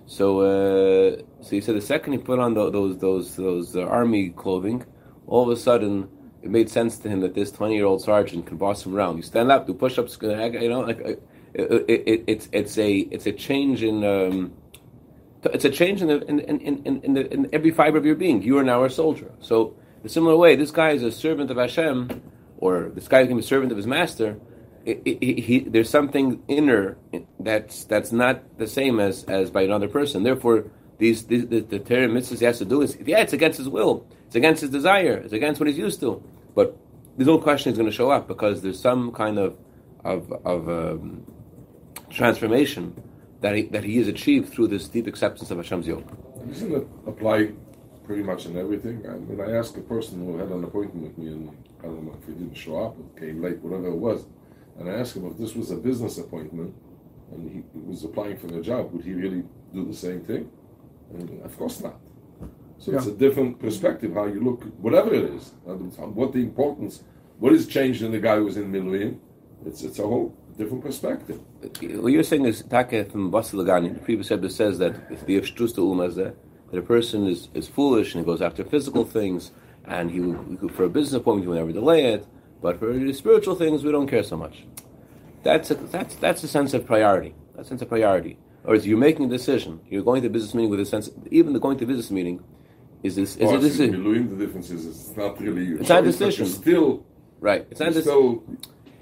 So 0.07 0.41
uh, 0.41 1.23
so 1.43 1.51
he 1.51 1.61
said 1.61 1.77
the 1.77 1.81
second 1.81 2.13
he 2.13 2.19
put 2.19 2.39
on 2.39 2.55
the, 2.55 2.71
those 2.71 2.99
those 2.99 3.37
those 3.37 3.77
uh, 3.77 3.83
army 3.83 4.31
clothing, 4.31 4.85
all 5.27 5.43
of 5.43 5.57
a 5.57 5.61
sudden 5.61 6.09
it 6.43 6.51
made 6.51 6.71
sense 6.71 6.99
to 6.99 7.09
him 7.09 7.21
that 7.21 7.35
this 7.35 7.51
twenty 7.51 7.75
year 7.75 7.87
old 7.87 8.03
sergeant 8.03 8.47
can 8.47 8.57
boss 8.57 8.87
him 8.87 8.95
around. 8.95 9.17
You 9.17 9.23
stand 9.23 9.51
up, 9.51 9.67
do 9.67 9.75
push 9.75 9.99
ups, 9.99 10.17
you 10.23 10.69
know, 10.69 10.81
like 10.81 11.01
uh, 11.01 11.17
it, 11.55 12.05
it, 12.07 12.25
it's 12.29 12.49
it's 12.53 12.79
a 12.79 12.99
it's 12.99 13.27
a 13.27 13.33
change 13.33 13.83
in. 13.83 14.05
Um, 14.05 14.53
it's 15.53 15.65
a 15.65 15.71
change 15.71 16.03
in, 16.03 16.09
the, 16.09 16.25
in, 16.27 16.41
in, 16.41 16.83
in, 16.85 17.15
the, 17.15 17.33
in 17.33 17.49
every 17.53 17.71
fiber 17.71 17.99
of 17.99 18.07
your 18.07 18.15
being. 18.15 18.43
You 18.43 18.59
are 18.59 18.65
now 18.65 18.85
a 18.85 18.91
soldier. 18.91 19.33
So, 19.41 19.77
in 20.01 20.07
a 20.07 20.09
similar 20.09 20.37
way, 20.37 20.57
this 20.57 20.71
guy 20.71 20.91
is 20.91 21.03
a 21.03 21.13
servant 21.13 21.51
of 21.51 21.57
Hashem, 21.57 22.23
or 22.59 22.91
this 22.95 23.09
guy 23.09 23.27
can 23.27 23.37
be 23.37 23.41
a 23.41 23.47
servant 23.47 23.73
of 23.73 23.77
his 23.77 23.87
master. 23.87 24.39
It, 24.85 25.03
it, 25.05 25.41
he, 25.41 25.61
there's 25.61 25.91
something 25.91 26.43
inner 26.47 26.97
that's 27.41 27.85
that's 27.85 28.13
not 28.13 28.57
the 28.59 28.69
same 28.69 29.01
as, 29.01 29.25
as 29.25 29.51
by 29.51 29.63
another 29.63 29.89
person. 29.89 30.23
Therefore, 30.23 30.71
these, 30.99 31.27
these 31.27 31.49
the, 31.49 31.61
the 31.61 31.81
Torah 31.81 32.09
mitzvahs 32.09 32.39
he 32.39 32.45
has 32.45 32.59
to 32.59 32.65
do 32.65 32.83
is 32.83 32.97
yeah, 33.05 33.19
it's 33.19 33.33
against 33.33 33.59
his 33.59 33.69
will, 33.69 34.07
it's 34.27 34.37
against 34.37 34.61
his 34.61 34.71
desire, 34.71 35.15
it's 35.17 35.33
against 35.33 35.61
what 35.61 35.67
he's 35.67 35.79
used 35.79 35.99
to. 36.01 36.23
But 36.55 36.77
there's 37.17 37.27
no 37.27 37.39
question 37.39 37.73
he's 37.73 37.79
going 37.79 37.91
to 37.91 37.97
show 37.97 38.11
up 38.11 38.29
because 38.29 38.63
there's 38.63 38.81
some 38.81 39.11
kind 39.11 39.39
of 39.39 39.57
of, 40.05 40.33
of 40.45 40.69
um, 40.69 41.27
transformation 42.11 42.95
that 43.47 43.55
he, 43.55 43.63
that 43.63 43.85
he 43.85 43.99
has 43.99 44.09
achieved 44.09 44.53
through 44.53 44.67
this 44.67 44.89
deep 44.89 45.07
acceptance 45.07 45.53
of 45.53 45.59
Hashem's 45.59 45.87
yoke. 45.87 46.09
Doesn't 46.49 46.75
it 46.75 46.89
apply 47.07 47.53
pretty 48.05 48.25
much 48.25 48.47
in 48.47 48.57
everything? 48.59 49.07
I 49.09 49.13
mean, 49.13 49.41
I 49.41 49.53
asked 49.57 49.77
a 49.77 49.83
person 49.83 50.25
who 50.25 50.37
had 50.37 50.49
an 50.49 50.65
appointment 50.65 51.05
with 51.07 51.19
me, 51.19 51.29
and 51.29 51.51
I 51.79 51.85
don't 51.85 52.05
know 52.05 52.17
if 52.21 52.27
he 52.27 52.33
didn't 52.33 52.57
show 52.57 52.77
up, 52.85 52.97
or 52.99 53.21
came 53.21 53.41
late, 53.41 53.59
whatever 53.61 53.87
it 53.87 54.01
was, 54.09 54.27
and 54.79 54.91
I 54.91 54.95
asked 54.95 55.15
him 55.17 55.27
if 55.31 55.39
this 55.39 55.55
was 55.55 55.71
a 55.71 55.77
business 55.77 56.19
appointment 56.19 56.75
and 57.33 57.51
he 57.51 57.63
was 57.79 58.03
applying 58.05 58.37
for 58.37 58.49
a 58.49 58.63
job, 58.63 58.93
would 58.93 59.05
he 59.05 59.13
really 59.13 59.43
do 59.73 59.85
the 59.85 59.95
same 59.95 60.21
thing? 60.25 60.51
And 61.13 61.43
of 61.45 61.57
course 61.57 61.81
not. 61.81 61.99
So 62.79 62.91
yeah. 62.91 62.99
it's 62.99 63.07
a 63.07 63.13
different 63.13 63.61
perspective 63.61 64.15
how 64.15 64.27
you 64.27 64.41
look, 64.43 64.65
whatever 64.79 65.15
it 65.15 65.25
is, 65.35 65.53
um, 65.67 65.91
what 66.15 66.33
the 66.33 66.41
importance, 66.41 67.05
what 67.39 67.53
is 67.53 67.67
changed 67.67 68.03
in 68.03 68.11
the 68.11 68.19
guy 68.19 68.37
who 68.37 68.45
was 68.45 68.57
in 68.57 68.71
Miluim. 68.73 69.19
It's 69.65 69.83
it's 69.83 69.99
a 69.99 70.03
whole 70.03 70.37
different 70.57 70.83
perspective. 70.83 71.41
What 71.61 72.13
you're 72.13 72.23
saying 72.23 72.47
is 72.47 72.63
Taka 72.63 73.05
from 73.05 73.31
Basi 73.31 73.55
Legani, 73.55 73.93
the 73.95 74.01
previous 74.01 74.31
episode 74.31 74.53
says 74.53 74.79
that 74.79 74.95
if 75.11 75.27
the 75.27 75.39
Yavshtusta 75.39 75.79
Ulmazeh, 75.79 76.35
that 76.71 76.79
a 76.79 76.83
person 76.83 77.27
is, 77.27 77.49
is 77.55 77.69
foolish 77.69 78.15
and 78.15 78.25
he 78.25 78.27
goes 78.27 78.43
after 78.43 78.65
physical 78.65 79.05
things, 79.05 79.53
and 79.85 80.11
he, 80.11 80.21
will 80.21 80.69
for 80.71 80.85
a 80.85 80.89
business 80.89 81.15
appointment 81.15 81.45
he 81.45 81.49
will 81.49 81.57
never 81.57 81.73
delay 81.73 82.07
it, 82.07 82.27
but 82.61 82.79
for 82.79 83.13
spiritual 83.13 83.55
things 83.55 83.85
we 83.85 83.93
don't 83.93 84.09
care 84.09 84.23
so 84.23 84.37
much. 84.37 84.65
That's 85.43 85.71
a, 85.71 85.75
that's 85.75 86.17
that's 86.17 86.43
a 86.43 86.49
sense 86.49 86.75
of 86.75 86.87
priority. 86.87 87.35
That 87.55 87.67
sense 87.67 87.83
of 87.83 87.89
priority. 87.89 88.37
Or 88.65 88.75
is 88.75 88.85
you're 88.85 88.99
making 88.99 89.27
a 89.27 89.29
decision. 89.29 89.81
You're 89.89 90.03
going 90.03 90.23
to 90.23 90.29
a 90.29 90.31
business 90.31 90.55
meeting 90.55 90.71
with 90.71 90.81
a 90.81 90.87
sense. 90.87 91.09
Even 91.31 91.53
the 91.53 91.61
going 91.61 91.79
to 91.79 91.85
a 91.85 91.87
business 91.87 92.11
meeting 92.11 92.43
is 93.05 93.15
this 93.15 93.37
is 93.37 93.49
oh, 93.49 93.57
a 93.57 93.61
decision. 93.61 94.03
The 94.37 94.45
difference 94.45 94.71
is 94.71 94.87
it's 94.87 95.17
not 95.17 95.41
really. 95.41 95.69
It's 95.81 95.89
not 95.89 96.03
a 96.03 96.07
decision. 96.07 96.47
Still, 96.47 97.07
right. 97.39 97.65
It's 97.71 97.79
not 97.79 97.91
a 97.91 98.01
still 98.01 98.43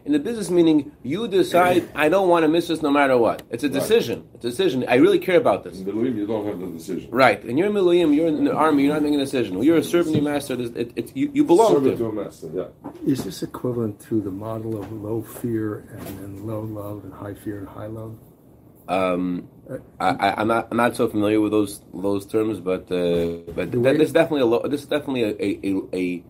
in 0.04 0.12
the 0.12 0.18
business 0.18 0.50
meaning, 0.50 0.92
you 1.02 1.26
decide, 1.28 1.88
I 1.94 2.10
don't 2.10 2.28
want 2.28 2.42
to 2.42 2.48
miss 2.48 2.68
this 2.68 2.82
no 2.82 2.90
matter 2.90 3.16
what. 3.16 3.42
It's 3.50 3.64
a 3.64 3.70
decision. 3.70 4.20
Right. 4.20 4.34
It's 4.34 4.44
a 4.44 4.48
decision. 4.50 4.84
I 4.86 4.96
really 4.96 5.18
care 5.18 5.38
about 5.38 5.64
this. 5.64 5.78
In 5.78 5.86
Miluim, 5.86 6.16
you 6.16 6.26
don't 6.26 6.46
have 6.46 6.60
the 6.60 6.66
decision. 6.66 7.10
Right. 7.10 7.42
And 7.42 7.58
you're 7.58 7.68
in 7.68 7.72
Miluim, 7.72 8.14
you're 8.14 8.28
in 8.28 8.44
the 8.44 8.54
army, 8.54 8.84
you're 8.84 8.92
not 8.92 9.02
making 9.02 9.20
a 9.20 9.24
decision. 9.24 9.54
Well, 9.54 9.64
you're 9.64 9.78
a 9.78 9.84
servant 9.84 10.16
of 10.16 10.22
your 10.22 10.30
master. 10.30 10.60
It, 10.60 10.92
it, 10.94 11.16
you, 11.16 11.30
you 11.32 11.44
belong 11.44 11.72
servant 11.72 11.96
to. 11.96 12.04
to 12.04 12.08
a 12.10 12.12
master, 12.12 12.50
yeah. 12.52 12.90
Is 13.06 13.24
this 13.24 13.42
equivalent 13.42 13.98
to 14.08 14.20
the 14.20 14.30
model 14.30 14.78
of 14.78 14.92
low 14.92 15.22
fear 15.22 15.86
and 15.90 16.06
then 16.18 16.46
low 16.46 16.60
love 16.60 17.04
and 17.04 17.12
high 17.12 17.34
fear 17.34 17.60
and 17.60 17.68
high 17.68 17.86
love? 17.86 18.18
Um, 18.86 19.48
I, 19.98 20.42
am 20.42 20.48
not 20.48 20.68
I'm 20.70 20.76
not 20.76 20.94
so 20.94 21.08
familiar 21.08 21.40
with 21.40 21.52
those 21.52 21.80
those 21.94 22.26
terms, 22.26 22.60
but 22.60 22.82
uh, 22.92 23.50
but 23.54 23.72
th- 23.72 23.82
this 23.82 24.08
is 24.08 24.12
definitely 24.12 24.42
a 24.42 24.46
low, 24.46 24.68
this 24.68 24.82
is 24.82 24.86
definitely 24.86 25.22
a 25.22 25.30
a, 25.30 25.72
a, 25.94 26.22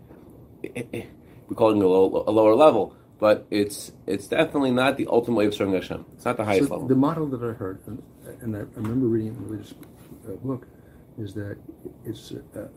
a, 0.63 0.97
a 0.97 1.09
we're 1.49 1.57
calling 1.57 1.79
it 1.79 1.85
a, 1.85 1.89
low, 1.89 2.23
a 2.29 2.31
lower 2.31 2.55
level 2.55 2.95
but 3.19 3.47
it's 3.51 3.93
it's 4.07 4.27
definitely 4.27 4.71
not 4.71 4.97
the 4.97 5.07
ultimate 5.09 5.37
way 5.37 5.47
of 5.47 5.55
serving 5.55 5.75
Hashem. 5.75 6.05
It's 6.15 6.25
not 6.25 6.37
the 6.37 6.45
highest 6.45 6.69
so 6.69 6.75
level. 6.75 6.89
The 6.89 6.95
model 6.97 7.27
that 7.29 7.43
I 7.43 7.53
heard, 7.53 7.81
and, 7.87 8.03
and 8.41 8.57
I 8.57 8.61
remember 8.75 9.07
reading 9.07 9.29
in 9.29 9.35
the 9.35 9.41
religious 9.41 9.75
uh, 10.29 10.33
book, 10.33 10.67
is 11.19 11.35
that 11.35 11.57
it's 12.05 12.33
a, 12.33 12.69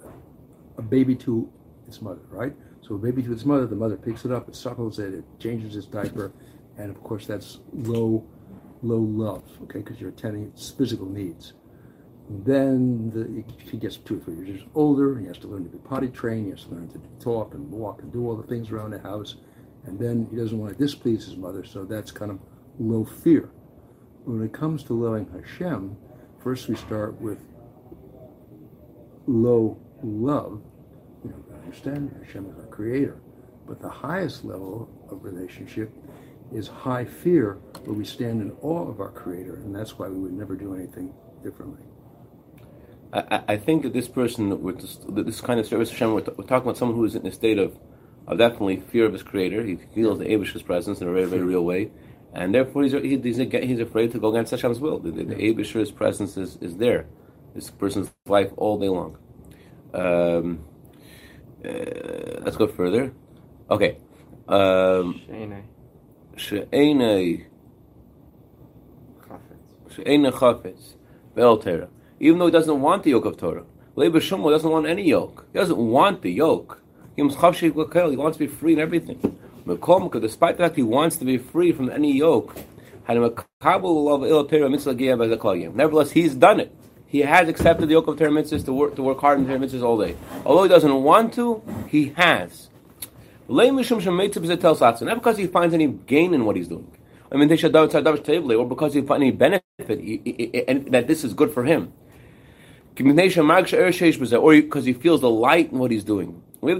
a, 0.77 0.81
baby 0.81 1.15
to 1.15 1.51
its 1.87 2.01
mother, 2.01 2.21
right? 2.29 2.53
So 2.81 2.95
a 2.95 2.97
baby 2.97 3.23
to 3.23 3.33
its 3.33 3.45
mother, 3.45 3.65
the 3.65 3.75
mother 3.75 3.97
picks 3.97 4.25
it 4.25 4.31
up, 4.31 4.47
it 4.47 4.55
suckles 4.55 4.99
it, 4.99 5.13
it 5.13 5.25
changes 5.39 5.75
its 5.75 5.87
diaper, 5.87 6.31
and 6.77 6.89
of 6.89 7.01
course 7.03 7.25
that's 7.25 7.59
low, 7.73 8.25
low 8.83 8.99
love, 8.99 9.43
okay, 9.63 9.79
because 9.79 9.99
you're 9.99 10.11
attending 10.11 10.43
its 10.43 10.69
physical 10.69 11.07
needs. 11.07 11.53
then 12.29 13.09
the, 13.09 13.43
he 13.71 13.77
gets 13.77 13.97
two 13.97 14.17
or 14.17 14.19
three 14.19 14.47
years 14.47 14.61
older, 14.75 15.17
he 15.17 15.25
has 15.25 15.37
to 15.39 15.47
learn 15.47 15.63
to 15.63 15.69
be 15.69 15.79
potty 15.79 16.09
trained, 16.09 16.45
he 16.45 16.51
has 16.51 16.63
to 16.63 16.69
learn 16.69 16.87
to 16.89 17.01
talk 17.19 17.53
and 17.53 17.69
walk 17.71 18.01
and 18.01 18.13
do 18.13 18.27
all 18.27 18.35
the 18.35 18.47
things 18.47 18.69
around 18.69 18.91
the 18.91 18.99
house 18.99 19.35
and 19.87 19.97
then 19.97 20.27
he 20.29 20.37
doesn't 20.37 20.57
want 20.57 20.77
to 20.77 20.77
displease 20.77 21.25
his 21.25 21.37
mother, 21.37 21.63
so 21.63 21.85
that's 21.85 22.11
kind 22.11 22.29
of 22.29 22.39
low 22.79 23.05
fear. 23.05 23.49
When 24.25 24.43
it 24.43 24.53
comes 24.53 24.83
to 24.83 24.93
loving 24.93 25.27
Hashem, 25.31 25.97
first 26.39 26.67
we 26.67 26.75
start 26.75 27.19
with 27.21 27.39
low 29.25 29.79
love. 30.03 30.61
You 31.23 31.31
know, 31.31 31.57
understand 31.63 32.15
Hashem 32.23 32.49
is 32.49 32.57
our 32.57 32.67
creator. 32.67 33.19
But 33.65 33.81
the 33.81 33.89
highest 33.89 34.45
level 34.45 34.89
of 35.09 35.23
relationship 35.23 35.91
is 36.53 36.67
high 36.67 37.05
fear, 37.05 37.55
where 37.83 37.95
we 37.95 38.05
stand 38.05 38.41
in 38.41 38.51
awe 38.61 38.87
of 38.87 39.01
our 39.01 39.11
creator, 39.11 39.55
and 39.55 39.75
that's 39.75 39.97
why 39.99 40.07
we 40.07 40.17
would 40.17 40.31
never 40.31 40.55
do 40.55 40.73
anything 40.73 41.13
differently. 41.43 41.81
I, 43.11 43.41
I 43.49 43.57
think 43.57 43.83
that 43.83 43.93
this 43.93 44.07
person 44.07 44.61
with 44.61 44.81
this, 45.25 45.41
kind 45.41 45.59
of 45.59 45.65
service 45.65 45.89
Hashem, 45.91 46.13
we're, 46.13 46.23
we're, 46.37 46.45
talking 46.45 46.67
about 46.67 46.77
someone 46.77 46.97
who 46.97 47.05
is 47.05 47.15
in 47.15 47.25
a 47.25 47.31
state 47.31 47.57
of, 47.57 47.77
of 48.27 48.37
definitely 48.37 48.77
fear 48.77 49.05
of 49.05 49.13
his 49.13 49.23
creator. 49.23 49.63
He 49.63 49.77
feels 49.95 50.19
the 50.19 50.31
Abish's 50.31 50.61
presence 50.61 51.01
in 51.01 51.07
a 51.07 51.11
very, 51.11 51.25
very 51.25 51.43
real 51.43 51.63
way. 51.63 51.91
And 52.33 52.53
therefore, 52.53 52.83
he's, 52.83 52.91
he, 52.91 53.17
he's, 53.17 53.37
he's 53.37 53.79
afraid 53.79 54.11
to 54.11 54.19
go 54.19 54.29
against 54.29 54.51
Hashem's 54.51 54.79
will. 54.79 54.99
The, 54.99 55.11
the, 55.11 55.23
the 55.23 55.45
Abish's 55.45 55.91
presence 55.91 56.37
is, 56.37 56.57
is 56.57 56.75
there. 56.77 57.07
This 57.55 57.71
person's 57.71 58.11
life 58.25 58.51
all 58.57 58.77
day 58.77 58.89
long. 58.89 59.17
Um, 59.93 60.65
uh, 61.65 62.41
let's 62.41 62.57
go 62.57 62.67
further. 62.67 63.13
Okay. 63.71 63.97
Um, 64.47 65.21
She'enei. 66.35 67.47
She'enei 69.89 70.31
chafetz. 70.31 70.95
Be'el 71.33 71.57
Torah. 71.57 71.89
Even 72.19 72.39
though 72.39 72.45
he 72.45 72.51
doesn't 72.51 72.81
want 72.81 73.03
the 73.03 73.11
yoke 73.11 73.25
of 73.25 73.37
Torah. 73.37 73.65
Shumo 73.95 74.51
doesn't 74.51 74.69
want 74.69 74.85
any 74.85 75.03
yoke. 75.03 75.47
He 75.51 75.59
doesn't 75.59 75.77
want 75.77 76.21
the 76.21 76.31
yoke. 76.31 76.83
He 77.17 77.23
wants 77.23 78.37
to 78.37 78.39
be 78.39 78.47
free 78.47 78.73
in 78.73 78.79
everything. 78.79 79.19
Despite 79.65 80.55
the 80.55 80.63
fact 80.63 80.77
he 80.77 80.83
wants 80.83 81.17
to 81.17 81.25
be 81.25 81.37
free 81.37 81.73
from 81.73 81.89
any 81.89 82.15
yoke, 82.15 82.55
nevertheless, 83.09 83.45
he's 86.11 86.35
done 86.35 86.61
it. 86.61 86.73
He 87.07 87.19
has 87.21 87.49
accepted 87.49 87.89
the 87.89 87.93
yoke 87.93 88.07
of 88.07 88.17
Torah 88.17 88.31
mitzvahs 88.31 88.63
to 88.65 88.73
work, 88.73 88.95
to 88.95 89.01
work 89.01 89.19
hard 89.19 89.39
in 89.39 89.47
Torah 89.47 89.59
mitzvahs 89.59 89.81
all 89.81 89.97
day. 89.97 90.15
Although 90.45 90.63
he 90.63 90.69
doesn't 90.69 91.03
want 91.03 91.33
to, 91.33 91.63
he 91.89 92.09
has. 92.09 92.69
Not 93.49 95.15
because 95.15 95.37
he 95.37 95.47
finds 95.47 95.73
any 95.73 95.87
gain 95.87 96.33
in 96.33 96.45
what 96.45 96.55
he's 96.55 96.67
doing. 96.67 96.91
I 97.31 97.35
mean, 97.35 97.47
they 97.47 97.57
should 97.57 97.75
or 97.75 97.87
because 98.67 98.93
he 98.93 99.01
finds 99.01 99.23
any 99.23 99.31
benefit, 99.31 99.63
and 100.67 100.91
that 100.91 101.07
this 101.07 101.23
is 101.23 101.33
good 101.33 101.53
for 101.53 101.63
him. 101.63 101.93
Or 102.99 104.61
because 104.61 104.85
he 104.85 104.93
feels 104.93 105.21
the 105.21 105.29
light 105.29 105.71
in 105.71 105.79
what 105.79 105.91
he's 105.91 106.03
doing. 106.03 106.43
It's 106.59 106.79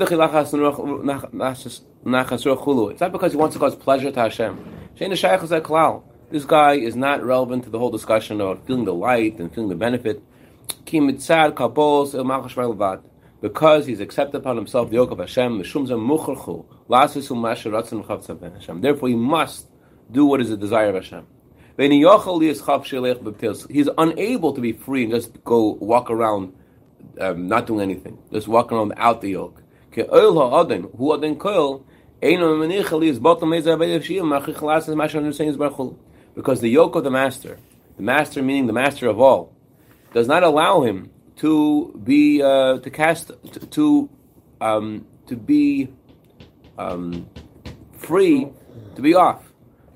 not 3.02 3.12
because 3.12 3.32
he 3.32 3.38
wants 3.38 3.54
to 3.54 3.60
cause 3.60 3.76
pleasure 3.76 4.12
to 4.12 4.20
Hashem. 4.20 4.58
This 6.32 6.46
guy 6.46 6.74
is 6.74 6.96
not 6.96 7.24
relevant 7.24 7.64
to 7.66 7.70
the 7.70 7.78
whole 7.78 7.92
discussion 7.92 8.42
about 8.42 8.66
feeling 8.66 8.86
the 8.86 8.94
light 8.94 9.40
and 9.40 9.54
feeling 9.54 9.70
the 9.70 9.76
benefit. 9.76 10.24
Because 13.40 13.86
he's 13.86 14.00
accepted 14.00 14.38
upon 14.38 14.58
himself 14.58 14.90
the 14.90 14.96
yoke 14.96 15.12
of 15.12 15.20
Hashem, 15.20 15.62
therefore 18.82 19.10
he 19.10 19.16
must 19.16 19.68
do 20.12 20.26
what 20.26 20.42
is 20.42 20.50
the 20.50 20.58
desire 20.58 20.90
of 20.90 20.96
Hashem. 20.96 21.28
He's 21.78 22.08
unable 23.98 24.54
to 24.54 24.62
be 24.62 24.74
free 24.74 25.04
and 25.04 25.14
just 25.14 25.44
go 25.44 25.78
walk 25.80 26.10
around 26.10 26.54
um, 27.22 27.48
not 27.48 27.68
doing 27.68 27.82
anything, 27.82 28.18
just 28.34 28.48
walk 28.48 28.72
around 28.72 28.88
without 28.90 29.22
the 29.22 29.30
yoke. 29.30 29.62
Because 36.36 36.62
the 36.62 36.70
yoke 36.70 36.96
of 36.96 37.04
the 37.04 37.12
master, 37.12 37.60
the 37.96 38.04
master 38.04 38.42
meaning 38.44 38.68
the 38.68 38.74
master 38.74 39.08
of 39.08 39.20
all, 39.20 39.54
does 40.14 40.28
not 40.28 40.44
allow 40.44 40.82
him 40.82 41.12
to 41.38 42.00
be 42.04 42.42
uh, 42.42 42.80
to 42.80 42.90
cast 42.90 43.32
to 43.52 43.60
to, 43.60 44.10
um, 44.62 45.06
to 45.28 45.36
be 45.36 45.90
um, 46.78 47.28
free 47.98 48.48
to 48.96 49.02
be 49.02 49.14
off 49.14 49.44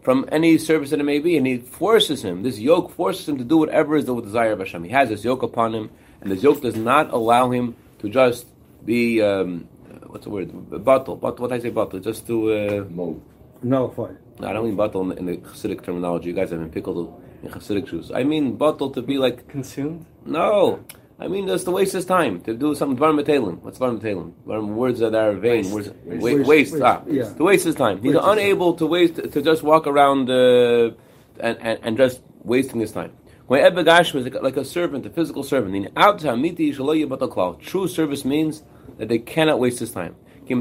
from 0.01 0.27
any 0.31 0.57
service 0.57 0.89
that 0.89 0.99
it 0.99 1.03
may 1.03 1.19
be, 1.19 1.37
and 1.37 1.45
he 1.45 1.57
forces 1.57 2.23
him. 2.23 2.43
This 2.43 2.59
yoke 2.59 2.91
forces 2.91 3.27
him 3.27 3.37
to 3.37 3.43
do 3.43 3.57
whatever 3.57 3.95
is 3.95 4.05
the 4.05 4.19
desire 4.19 4.51
of 4.51 4.59
Hashem. 4.59 4.83
He 4.83 4.89
has 4.91 5.09
this 5.09 5.23
yoke 5.23 5.43
upon 5.43 5.75
him, 5.75 5.91
and 6.21 6.31
this 6.31 6.41
yoke 6.43 6.61
does 6.61 6.75
not 6.75 7.11
allow 7.11 7.51
him 7.51 7.75
to 7.99 8.09
just 8.09 8.47
be 8.83 9.21
um, 9.21 9.67
what's 10.11 10.25
the 10.25 10.29
word? 10.29 10.83
Bottle. 10.83 11.15
But 11.15 11.39
What 11.39 11.51
I 11.51 11.59
say 11.59 11.69
bottle? 11.69 11.99
Just 11.99 12.27
to 12.27 12.53
uh, 12.53 12.85
mold. 12.89 13.21
Nullify. 13.63 14.11
No, 14.39 14.47
I 14.47 14.53
don't 14.53 14.65
mean 14.65 14.75
bottle 14.75 15.01
in 15.03 15.09
the, 15.09 15.15
in 15.17 15.25
the 15.27 15.37
Hasidic 15.37 15.83
terminology. 15.83 16.29
You 16.29 16.33
guys 16.33 16.49
have 16.49 16.59
been 16.59 16.69
pickled 16.69 17.21
in 17.43 17.49
Hasidic 17.49 17.87
Jews. 17.87 18.11
I 18.11 18.23
mean 18.23 18.55
bottle 18.55 18.89
to 18.91 19.01
be 19.01 19.17
like 19.17 19.47
consumed. 19.47 20.05
No, 20.25 20.83
I 21.19 21.27
mean 21.27 21.47
just 21.47 21.65
to 21.65 21.71
waste 21.71 21.93
his 21.93 22.05
time 22.05 22.41
to 22.41 22.55
do 22.55 22.73
some 22.73 22.97
dvarim 22.97 23.21
metalim. 23.21 23.59
What's 23.61 23.77
dvarim 23.77 23.99
metalim? 23.99 24.67
Words 24.67 24.99
that 24.99 25.13
are 25.13 25.33
vain. 25.33 25.71
Waste. 25.71 25.73
Words, 25.73 25.89
waste. 26.05 26.23
waste. 26.23 26.47
waste. 26.47 26.73
waste. 26.73 26.83
Ah, 26.83 27.01
yeah. 27.07 27.33
to 27.33 27.43
waste 27.43 27.65
his 27.65 27.75
time. 27.75 28.01
He's 28.01 28.15
unable 28.15 28.73
to 28.73 28.85
waste 28.87 29.15
to 29.15 29.41
just 29.41 29.61
walk 29.61 29.85
around 29.85 30.29
uh, 30.29 30.91
and, 31.39 31.57
and 31.61 31.79
and 31.83 31.97
just 31.97 32.21
wasting 32.43 32.79
his 32.79 32.91
time. 32.91 33.11
When 33.51 33.59
Ebbegash 33.59 34.13
was 34.13 34.25
like 34.41 34.55
a 34.55 34.63
servant, 34.63 35.05
a 35.05 35.09
physical 35.09 35.43
servant. 35.43 35.93
the 35.93 37.57
True 37.59 37.87
service 37.89 38.23
means 38.23 38.63
that 38.97 39.09
they 39.09 39.19
cannot 39.19 39.59
waste 39.59 39.79
his 39.79 39.91
time. 39.91 40.15
He, 40.47 40.55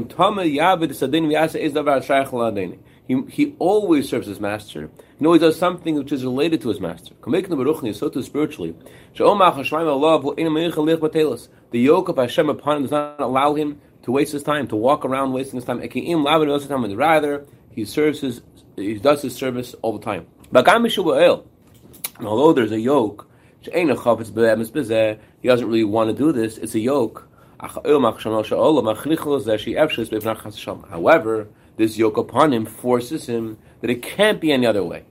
he 3.29 3.55
always 3.59 4.09
serves 4.09 4.27
his 4.27 4.41
master. 4.41 4.89
He 5.17 5.25
always 5.25 5.39
does 5.39 5.57
something 5.57 5.95
which 5.95 6.11
is 6.11 6.25
related 6.25 6.59
to 6.63 6.67
his 6.67 6.81
master. 6.81 7.15
So 7.93 8.09
too 8.09 8.23
spiritually. 8.23 8.75
The 9.15 9.23
yoke 11.71 12.09
of 12.09 12.17
Hashem 12.17 12.49
upon 12.49 12.75
him 12.75 12.81
does 12.81 12.91
not 12.91 13.21
allow 13.21 13.53
him 13.53 13.79
to 14.03 14.11
waste 14.11 14.33
his 14.33 14.43
time, 14.43 14.67
to 14.67 14.75
walk 14.75 15.05
around 15.05 15.31
wasting 15.31 15.61
his 15.61 15.63
time. 15.63 15.79
Rather, 16.97 17.45
he 17.71 17.85
serves 17.85 18.19
his, 18.19 18.41
he 18.75 18.95
does 18.95 19.21
his 19.21 19.33
service 19.33 19.75
all 19.81 19.97
the 19.97 20.03
time. 20.03 20.27
Although 22.27 22.53
there's 22.53 22.71
a 22.71 22.79
yoke, 22.79 23.27
he 23.61 23.69
doesn't 25.47 25.67
really 25.67 25.83
want 25.83 26.09
to 26.09 26.15
do 26.15 26.31
this. 26.31 26.57
It's 26.57 26.75
a 26.75 26.79
yoke. 26.79 27.27
However, 30.89 31.47
this 31.77 31.97
yoke 31.97 32.17
upon 32.17 32.53
him 32.53 32.65
forces 32.65 33.27
him 33.27 33.57
that 33.81 33.89
it 33.89 34.01
can't 34.01 34.41
be 34.41 34.51
any 34.51 34.65
other 34.65 34.83
way. 34.83 35.05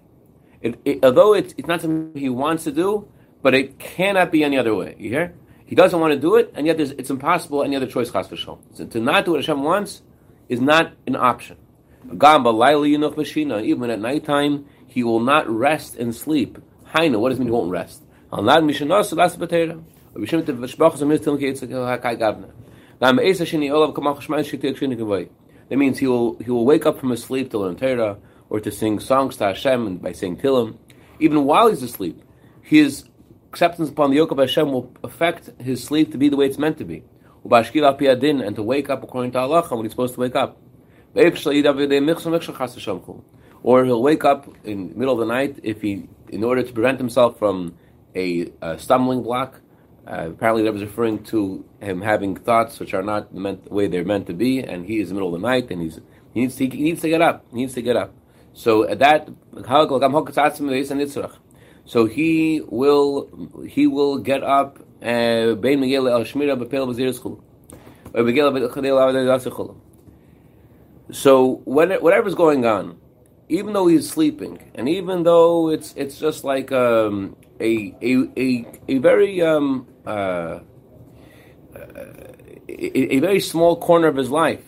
It, 0.60 0.80
it, 0.84 1.04
although 1.04 1.34
it's, 1.34 1.54
it's 1.56 1.68
not 1.68 1.80
something 1.80 2.12
he 2.20 2.28
wants 2.28 2.64
to 2.64 2.72
do, 2.72 3.08
but 3.42 3.54
it 3.54 3.78
cannot 3.78 4.30
be 4.32 4.44
any 4.44 4.58
other 4.58 4.74
way. 4.74 4.96
You 4.98 5.10
hear? 5.10 5.34
He 5.64 5.76
doesn't 5.76 6.00
want 6.00 6.12
to 6.12 6.18
do 6.18 6.34
it, 6.34 6.52
and 6.54 6.66
yet 6.66 6.80
it's 6.80 7.10
impossible 7.10 7.62
any 7.62 7.76
other 7.76 7.86
choice. 7.86 8.10
Chas 8.10 8.28
so 8.28 8.58
to 8.86 9.00
not 9.00 9.24
do 9.24 9.30
what 9.30 9.40
Hashem 9.40 9.62
wants 9.62 10.02
is 10.48 10.60
not 10.60 10.92
an 11.06 11.14
option. 11.14 11.56
Even 12.04 13.90
at 13.90 14.00
nighttime, 14.00 14.66
he 14.88 15.04
will 15.04 15.20
not 15.20 15.48
rest 15.48 15.94
and 15.94 16.14
sleep. 16.14 16.58
Haina, 16.94 17.18
what 17.20 17.28
does 17.30 17.38
it 17.38 17.40
mean 17.40 17.48
he 17.48 17.52
won't 17.52 17.70
rest? 17.70 18.02
That 25.70 25.76
means 25.78 25.98
he 25.98 26.06
will 26.06 26.36
he 26.38 26.50
will 26.50 26.66
wake 26.66 26.86
up 26.86 26.98
from 26.98 27.10
his 27.10 27.22
sleep 27.22 27.50
to 27.50 27.58
learn 27.58 27.76
Torah 27.76 28.18
or 28.48 28.60
to 28.60 28.70
sing 28.72 28.98
songs 28.98 29.36
to 29.36 29.44
Hashem 29.44 29.98
by 29.98 30.12
saying 30.12 30.38
Tilim. 30.38 30.76
Even 31.20 31.44
while 31.44 31.68
he's 31.68 31.82
asleep, 31.82 32.20
his 32.60 33.04
acceptance 33.50 33.88
upon 33.88 34.10
the 34.10 34.16
yoke 34.16 34.32
of 34.32 34.38
Hashem 34.38 34.70
will 34.70 34.92
affect 35.04 35.50
his 35.60 35.82
sleep 35.82 36.12
to 36.12 36.18
be 36.18 36.28
the 36.28 36.36
way 36.36 36.46
it's 36.46 36.58
meant 36.58 36.78
to 36.78 36.84
be. 36.84 37.04
And 37.42 38.56
to 38.56 38.62
wake 38.62 38.90
up 38.90 39.02
according 39.02 39.32
to 39.32 39.38
Allah 39.38 39.62
when 39.68 39.84
he's 39.84 39.92
supposed 39.92 40.14
to 40.14 40.20
wake 40.20 40.36
up. 40.36 40.58
Or 43.62 43.84
he'll 43.84 44.02
wake 44.02 44.24
up 44.24 44.48
in 44.64 44.88
the 44.88 44.94
middle 44.94 45.14
of 45.14 45.20
the 45.20 45.26
night 45.26 45.58
if 45.62 45.82
he, 45.82 46.08
in 46.30 46.44
order 46.44 46.62
to 46.62 46.72
prevent 46.72 46.98
himself 46.98 47.38
from 47.38 47.74
a, 48.14 48.50
a 48.62 48.78
stumbling 48.78 49.22
block. 49.22 49.60
Uh, 50.06 50.30
apparently, 50.30 50.62
that 50.62 50.72
was 50.72 50.82
referring 50.82 51.22
to 51.24 51.64
him 51.80 52.00
having 52.00 52.34
thoughts 52.34 52.80
which 52.80 52.94
are 52.94 53.02
not 53.02 53.34
meant 53.34 53.64
the 53.64 53.74
way 53.74 53.86
they're 53.86 54.04
meant 54.04 54.26
to 54.26 54.32
be, 54.32 54.60
and 54.60 54.86
he 54.86 54.98
is 54.98 55.10
in 55.10 55.14
the 55.14 55.20
middle 55.20 55.34
of 55.34 55.40
the 55.40 55.46
night, 55.46 55.70
and 55.70 55.82
he's 55.82 56.00
he 56.32 56.40
needs 56.40 56.56
to, 56.56 56.68
he 56.68 56.82
needs 56.82 57.02
to 57.02 57.08
get 57.08 57.20
up. 57.20 57.44
He 57.50 57.56
needs 57.56 57.74
to 57.74 57.82
get 57.82 57.96
up. 57.96 58.12
So 58.54 58.88
at 58.88 58.98
that, 59.00 59.28
so 61.84 62.06
he 62.06 62.62
will 62.68 63.66
he 63.68 63.86
will 63.86 64.18
get 64.18 64.42
up. 64.42 64.78
Uh, 65.02 65.54
so 71.12 71.62
when 71.64 71.90
whatever's 71.92 72.34
going 72.34 72.66
on, 72.66 72.99
even 73.50 73.72
though 73.72 73.88
he's 73.88 74.08
sleeping, 74.08 74.70
and 74.76 74.88
even 74.88 75.24
though 75.24 75.68
it's 75.68 75.92
it's 75.96 76.18
just 76.18 76.44
like 76.44 76.70
um, 76.70 77.36
a, 77.58 77.94
a 78.00 78.12
a 78.36 78.66
a 78.88 78.98
very 78.98 79.42
um, 79.42 79.88
uh, 80.06 80.60
a, 81.74 83.16
a 83.16 83.18
very 83.18 83.40
small 83.40 83.76
corner 83.76 84.06
of 84.06 84.16
his 84.16 84.30
life, 84.30 84.62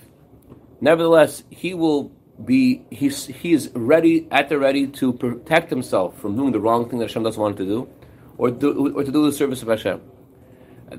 nevertheless 0.81 1.45
he 1.49 1.75
will 1.75 2.11
be 2.45 2.85
he's 2.91 3.27
he 3.27 3.53
is 3.53 3.71
ready 3.75 4.27
at 4.33 4.49
the 4.49 4.59
ready 4.59 4.89
to 4.89 5.12
protect 5.12 5.71
himself 5.71 6.19
from 6.19 6.35
doing 6.37 6.51
the 6.51 6.61
wrong 6.61 6.89
thing 6.89 6.99
that 6.99 7.09
Hashem 7.09 7.23
doesn't 7.23 7.41
want 7.41 7.59
him 7.61 7.67
to 7.67 7.73
do, 7.73 7.89
or 8.37 8.51
do, 8.51 8.97
or 8.97 9.05
to 9.05 9.12
do 9.12 9.25
the 9.25 9.33
service 9.33 9.62
of 9.62 9.69
Hashem. 9.69 10.01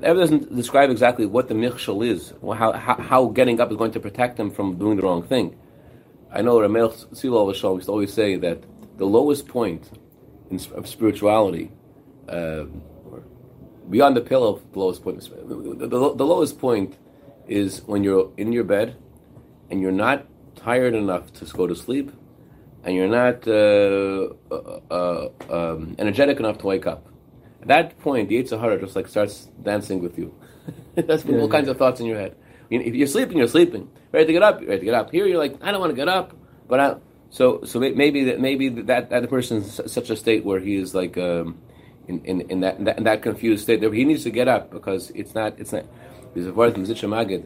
Ever 0.02 0.18
doesn't 0.18 0.56
describe 0.56 0.90
exactly 0.90 1.26
what 1.26 1.48
the 1.48 1.54
michshel 1.54 2.04
is, 2.04 2.32
how, 2.42 2.72
how, 2.72 2.96
how 2.96 3.26
getting 3.26 3.60
up 3.60 3.70
is 3.70 3.76
going 3.76 3.92
to 3.92 4.00
protect 4.00 4.40
him 4.40 4.50
from 4.50 4.76
doing 4.76 4.96
the 4.96 5.02
wrong 5.02 5.22
thing. 5.22 5.54
I 6.34 6.42
know 6.42 6.58
Ramelch 6.58 7.16
Silo 7.16 7.46
used 7.48 7.60
to 7.60 7.92
always 7.92 8.12
say 8.12 8.36
that 8.36 8.64
the 8.98 9.06
lowest 9.06 9.46
point 9.46 9.88
in, 10.50 10.60
of 10.74 10.88
spirituality, 10.88 11.70
uh, 12.28 12.64
beyond 13.88 14.16
the 14.16 14.20
pillow, 14.20 14.60
the 14.72 14.78
lowest 14.80 15.04
point, 15.04 15.20
the, 15.20 15.86
the, 15.86 16.14
the 16.14 16.26
lowest 16.26 16.58
point 16.58 16.96
is 17.46 17.82
when 17.86 18.02
you're 18.02 18.32
in 18.36 18.52
your 18.52 18.64
bed 18.64 18.96
and 19.70 19.80
you're 19.80 19.92
not 19.92 20.26
tired 20.56 20.94
enough 20.94 21.32
to 21.34 21.44
go 21.46 21.68
to 21.68 21.76
sleep, 21.76 22.10
and 22.82 22.94
you're 22.94 23.08
not 23.08 23.46
uh, 23.48 24.28
uh, 24.50 24.80
uh, 24.90 25.28
um, 25.50 25.94
energetic 25.98 26.38
enough 26.38 26.58
to 26.58 26.66
wake 26.66 26.86
up. 26.86 27.06
At 27.62 27.68
that 27.68 27.98
point, 28.00 28.28
the 28.28 28.42
Yetzer 28.42 28.60
Hara 28.60 28.78
just 28.78 28.94
like 28.94 29.08
starts 29.08 29.48
dancing 29.62 30.02
with 30.02 30.18
you. 30.18 30.34
That's 30.94 31.24
yeah, 31.24 31.36
all 31.36 31.46
yeah. 31.46 31.50
kinds 31.50 31.68
of 31.68 31.78
thoughts 31.78 32.00
in 32.00 32.06
your 32.06 32.18
head. 32.18 32.36
If 32.70 32.94
you're 32.94 33.06
sleeping, 33.06 33.38
you're 33.38 33.48
sleeping. 33.48 33.88
Ready 34.14 34.26
to 34.26 34.32
get 34.32 34.42
up, 34.44 34.60
ready 34.60 34.78
to 34.78 34.84
get 34.84 34.94
up. 34.94 35.10
Here, 35.10 35.26
you're 35.26 35.38
like, 35.38 35.56
I 35.60 35.72
don't 35.72 35.80
want 35.80 35.90
to 35.90 35.96
get 35.96 36.06
up, 36.06 36.36
but 36.68 36.78
I, 36.78 36.94
so 37.30 37.64
so 37.64 37.80
maybe 37.80 38.22
that 38.26 38.38
maybe 38.38 38.68
that 38.68 39.10
that 39.10 39.28
person's 39.28 39.80
such 39.92 40.08
a 40.08 40.14
state 40.14 40.44
where 40.44 40.60
he 40.60 40.76
is 40.76 40.94
like 40.94 41.18
um, 41.18 41.58
in, 42.06 42.24
in, 42.24 42.40
in, 42.42 42.60
that, 42.60 42.78
in, 42.78 42.84
that, 42.84 42.98
in 42.98 43.04
that 43.04 43.22
confused 43.22 43.64
state 43.64 43.80
that 43.80 43.92
he 43.92 44.04
needs 44.04 44.22
to 44.22 44.30
get 44.30 44.46
up 44.46 44.70
because 44.70 45.10
it's 45.16 45.34
not 45.34 45.58
it's 45.58 45.72
not. 45.72 45.84
There's 46.32 46.46
a 46.46 46.52
word 46.52 46.74
from 46.74 46.86
Zitcha 46.86 47.08
Magid. 47.08 47.44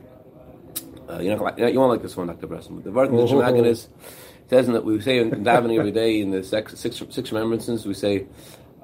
Uh, 1.08 1.20
you 1.20 1.34
know, 1.34 1.68
you 1.68 1.80
won't 1.80 1.90
like 1.90 2.02
this 2.02 2.14
one, 2.14 2.26
Dr. 2.26 2.46
Bresson. 2.46 2.82
The 2.82 2.92
word 2.92 3.08
from 3.08 3.16
Zitcha 3.16 3.42
Magid 3.42 3.64
is 3.64 3.88
says 4.50 4.66
that 4.66 4.84
we 4.84 5.00
say 5.00 5.20
in 5.20 5.30
davening 5.30 5.78
every 5.78 5.90
day 5.90 6.20
in 6.20 6.32
the 6.32 6.44
six 6.44 6.78
six, 6.78 7.02
six 7.08 7.32
remembrances 7.32 7.87
we 7.87 7.94
say 7.94 8.26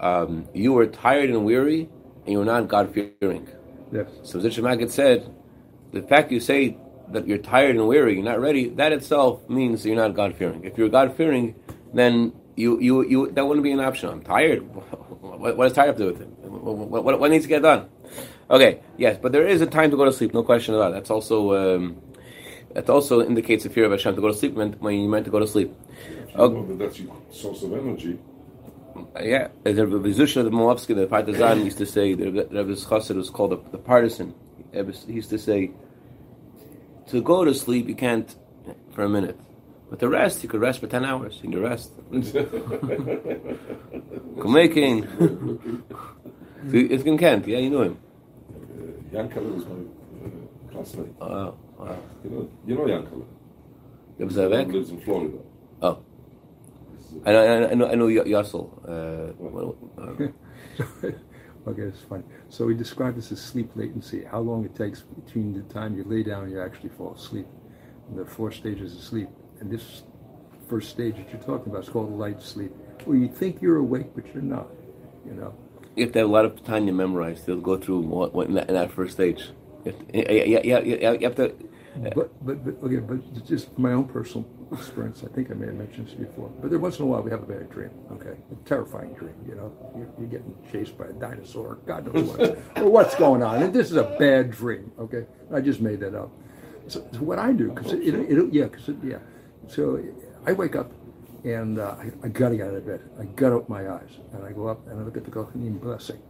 um, 0.01 0.49
you 0.55 0.73
were 0.73 0.87
tired 0.87 1.29
and 1.29 1.45
weary 1.45 1.91
and 2.25 2.33
you 2.33 2.39
were 2.39 2.47
not 2.47 2.67
God 2.67 2.95
fearing. 2.95 3.47
Yes. 3.93 4.09
So 4.23 4.39
Zitcha 4.39 4.63
Magid 4.63 4.91
said 4.91 5.31
the 5.93 6.01
fact 6.01 6.33
you 6.33 6.41
say 6.41 6.79
that 7.09 7.27
you're 7.27 7.39
tired 7.39 7.77
and 7.77 7.87
weary, 7.87 8.15
you're 8.15 8.25
not 8.25 8.41
ready, 8.41 8.69
that 8.71 8.93
itself 8.93 9.49
means 9.49 9.85
you're 9.85 9.97
not 9.97 10.15
God 10.15 10.35
fearing. 10.37 10.65
If 10.65 10.79
you're 10.79 10.89
God 10.89 11.17
fearing, 11.17 11.55
then 11.93 12.33
you, 12.57 12.81
you, 12.81 13.07
you, 13.07 13.31
that 13.33 13.47
wouldn't 13.47 13.65
be 13.65 13.73
an 13.73 13.81
option. 13.81 14.09
I'm 14.09 14.23
tired. 14.23 14.61
what, 15.21 15.57
what 15.57 15.65
does 15.65 15.73
tired 15.73 15.89
have 15.89 15.97
to 15.97 16.05
do 16.05 16.13
with 16.13 16.23
it? 16.23 16.29
What, 16.29 17.05
what, 17.05 17.21
what, 17.21 17.31
needs 17.31 17.45
to 17.45 17.49
get 17.49 17.63
done? 17.63 17.89
Okay, 18.51 18.81
yes, 18.97 19.19
but 19.21 19.33
there 19.33 19.47
is 19.47 19.61
a 19.61 19.67
time 19.67 19.91
to 19.91 19.97
go 19.97 20.05
to 20.05 20.13
sleep, 20.13 20.35
no 20.35 20.43
question 20.43 20.75
about 20.75 20.93
it. 20.93 20.95
That's 20.95 21.11
also, 21.11 21.77
um, 21.77 22.01
that 22.75 22.89
also 22.91 23.25
indicates 23.25 23.65
the 23.65 23.71
fear 23.71 23.85
of 23.85 23.93
Hashem 23.93 24.15
to 24.15 24.21
go 24.21 24.29
to 24.29 24.35
sleep 24.35 24.55
when, 24.55 24.73
when 24.75 24.99
you're 24.99 25.11
meant 25.11 25.25
to 25.25 25.31
go 25.31 25.39
to 25.39 25.47
sleep. 25.47 25.73
Okay. 26.37 26.69
that 26.69 26.79
that's 26.79 26.99
your 26.99 27.17
source 27.31 27.63
of 27.63 27.73
energy. 27.73 28.19
Yeah, 29.21 29.49
the 29.63 29.73
Vizusha 29.73 30.45
the 30.45 30.51
Moavsky, 30.51 30.95
the 30.95 31.07
partisan, 31.07 31.65
used 31.65 31.79
to 31.79 31.87
say, 31.87 32.15
the 32.15 32.31
Rebbe 32.31 32.75
Chassid 32.75 33.17
was 33.17 33.31
called 33.31 33.51
the, 33.51 33.71
the 33.71 33.79
partisan. 33.79 34.35
He 34.73 35.13
used 35.13 35.31
to 35.31 35.39
say, 35.39 35.71
to 37.09 37.23
go 37.23 37.45
to 37.45 37.55
sleep, 37.55 37.89
you 37.89 37.95
can't 37.95 38.35
for 38.93 39.05
a 39.05 39.09
minute. 39.09 39.39
But 39.91 39.99
the 39.99 40.09
rest, 40.09 40.43
you 40.43 40.49
could 40.49 40.61
rest 40.61 40.81
for 40.81 40.87
10 40.87 41.05
hours. 41.05 41.39
You 41.43 41.51
can 41.51 41.61
rest. 41.61 41.93
making. 44.45 45.07
It's 46.73 47.05
in 47.05 47.19
Kent, 47.19 47.47
yeah, 47.47 47.59
you 47.59 47.71
know 47.71 47.83
him. 47.83 47.99
Uh, 48.49 49.15
Yankele 49.15 49.55
was 49.55 49.67
my 49.67 49.77
classmate. 50.73 51.15
Oh, 51.21 51.55
wow. 51.79 51.97
You 52.25 52.31
know, 52.31 52.49
you 52.67 52.75
know 52.75 52.87
Yankele? 52.87 53.27
He 54.17 54.25
lives 54.25 54.91
in 54.91 55.01
Florida. 55.01 55.39
Oh. 55.83 55.99
I 57.27 57.33
know, 57.33 57.69
I 57.71 57.75
know, 57.75 57.87
I 57.89 57.95
know 57.95 58.07
Yassel. 58.09 58.71
Uh, 58.89 59.33
well, 59.39 59.77
uh, 59.99 61.09
Okay, 61.67 61.83
it's 61.83 62.01
funny. 62.03 62.25
So 62.51 62.67
we 62.67 62.75
describe 62.75 63.17
this 63.17 63.33
as 63.33 63.41
sleep 63.41 63.71
latency, 63.75 64.25
how 64.25 64.41
long 64.41 64.65
it 64.65 64.75
takes 64.75 65.01
between 65.01 65.55
the 65.55 65.63
time 65.73 65.97
you 65.97 66.05
lay 66.05 66.23
down 66.23 66.45
and 66.45 66.53
you 66.53 66.61
actually 66.61 66.91
fall 66.91 67.15
asleep. 67.15 67.47
And 68.09 68.19
there 68.19 68.25
are 68.25 68.29
four 68.29 68.53
stages 68.53 68.95
of 68.95 69.03
sleep. 69.03 69.29
And 69.61 69.71
this 69.71 70.03
first 70.69 70.91
stage 70.91 71.17
that 71.17 71.31
you're 71.33 71.41
talking 71.41 71.73
about 71.73 71.85
is 71.85 71.89
called 71.89 72.13
light 72.13 72.43
sleep, 72.43 72.73
where 73.07 73.17
you 73.17 73.29
think 73.29 73.63
you're 73.63 73.77
awake, 73.77 74.09
but 74.15 74.27
you're 74.35 74.43
not, 74.43 74.69
you 75.25 75.33
know. 75.33 75.55
You 75.97 76.05
have 76.05 76.13
to 76.13 76.19
have 76.21 76.29
a 76.29 76.33
lot 76.33 76.45
of 76.45 76.63
time 76.65 76.87
to 76.87 76.93
memorize 76.93 77.45
to 77.47 77.61
go 77.61 77.79
through 77.79 78.01
what, 78.01 78.47
in, 78.47 78.55
that, 78.55 78.91
first 78.91 79.15
stage. 79.15 79.51
You 79.85 79.93
have 81.23 81.35
to 81.37 81.55
but, 82.15 82.45
but, 82.45 82.65
but, 82.65 82.87
okay, 82.87 82.97
but 82.97 83.47
just 83.47 83.79
my 83.79 83.93
own 83.93 84.07
personal 84.07 84.47
experience, 84.73 85.23
I 85.25 85.33
think 85.35 85.51
I 85.51 85.55
may 85.55 85.67
have 85.67 85.77
mentioned 85.77 86.09
this 86.09 86.15
before, 86.15 86.49
but 86.61 86.67
every 86.67 86.79
once 86.79 86.99
in 86.99 87.05
a 87.05 87.07
while 87.07 87.23
we 87.23 87.31
have 87.31 87.43
a 87.43 87.47
bad 87.47 87.71
dream, 87.71 87.91
okay? 88.13 88.37
A 88.51 88.69
terrifying 88.69 89.15
dream, 89.15 89.35
you 89.49 89.55
know? 89.55 89.73
You're, 89.97 90.09
you're 90.19 90.29
getting 90.29 90.55
chased 90.73 90.99
by 90.99 91.07
a 91.07 91.13
dinosaur, 91.13 91.79
God 91.87 92.13
knows 92.13 92.29
what, 92.29 92.59
or 92.77 92.91
what's 92.91 93.15
going 93.15 93.43
on. 93.43 93.63
And 93.63 93.73
this 93.73 93.91
is 93.91 93.97
a 93.97 94.17
bad 94.19 94.51
dream, 94.51 94.91
okay? 94.99 95.27
I 95.53 95.61
just 95.61 95.81
made 95.81 96.01
that 96.01 96.15
up. 96.15 96.31
So, 96.89 97.07
so 97.13 97.19
what 97.21 97.39
I 97.39 97.53
do, 97.53 97.71
because 97.71 97.93
it, 97.93 98.03
it, 98.03 98.15
it, 98.15 98.53
yeah, 98.53 98.65
because 98.65 98.89
yeah. 99.03 99.19
So 99.69 100.03
I 100.47 100.53
wake 100.53 100.77
up 100.77 100.93
and 101.45 101.79
uh, 101.79 101.97
I, 101.99 102.11
I 102.25 102.29
got 102.29 102.51
to 102.51 102.57
get 102.57 102.69
out 102.69 102.75
of 102.75 102.87
bed. 102.87 103.01
I 103.19 103.25
got 103.25 103.51
to 103.51 103.57
open 103.57 103.73
my 103.73 103.89
eyes 103.91 104.19
and 104.33 104.45
I 104.45 104.53
go 104.53 104.67
up 104.67 104.87
and 104.89 105.01
I 105.01 105.03
look 105.03 105.17
at 105.17 105.25
the 105.25 105.31
Kohanim 105.31 105.81
blessing. 105.81 106.21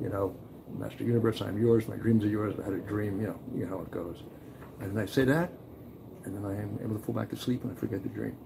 You 0.00 0.08
know, 0.08 0.36
Master 0.78 1.04
Universe, 1.04 1.40
I'm 1.40 1.58
yours, 1.58 1.86
my 1.86 1.96
dreams 1.96 2.24
are 2.24 2.28
yours, 2.28 2.54
I 2.60 2.64
had 2.64 2.72
a 2.72 2.78
dream, 2.78 3.20
you 3.20 3.28
know, 3.28 3.40
you 3.54 3.66
know 3.66 3.78
how 3.78 3.82
it 3.82 3.90
goes. 3.90 4.22
And 4.80 4.98
I 4.98 5.06
say 5.06 5.24
that, 5.24 5.52
and 6.24 6.36
then 6.36 6.44
I 6.44 6.60
am 6.60 6.78
able 6.82 6.98
to 6.98 7.04
fall 7.04 7.14
back 7.14 7.30
to 7.30 7.36
sleep 7.36 7.62
and 7.64 7.72
I 7.72 7.74
forget 7.74 8.02
the 8.02 8.08
dream. 8.08 8.36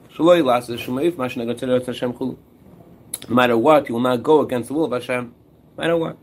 no 3.28 3.34
matter 3.34 3.56
what, 3.56 3.88
you 3.88 3.94
will 3.94 4.02
not 4.02 4.22
go 4.22 4.40
against 4.40 4.68
the 4.68 4.74
will 4.74 4.84
of 4.84 4.92
Hashem, 4.92 5.34
no 5.76 5.82
matter 5.82 5.96
what. 5.96 6.18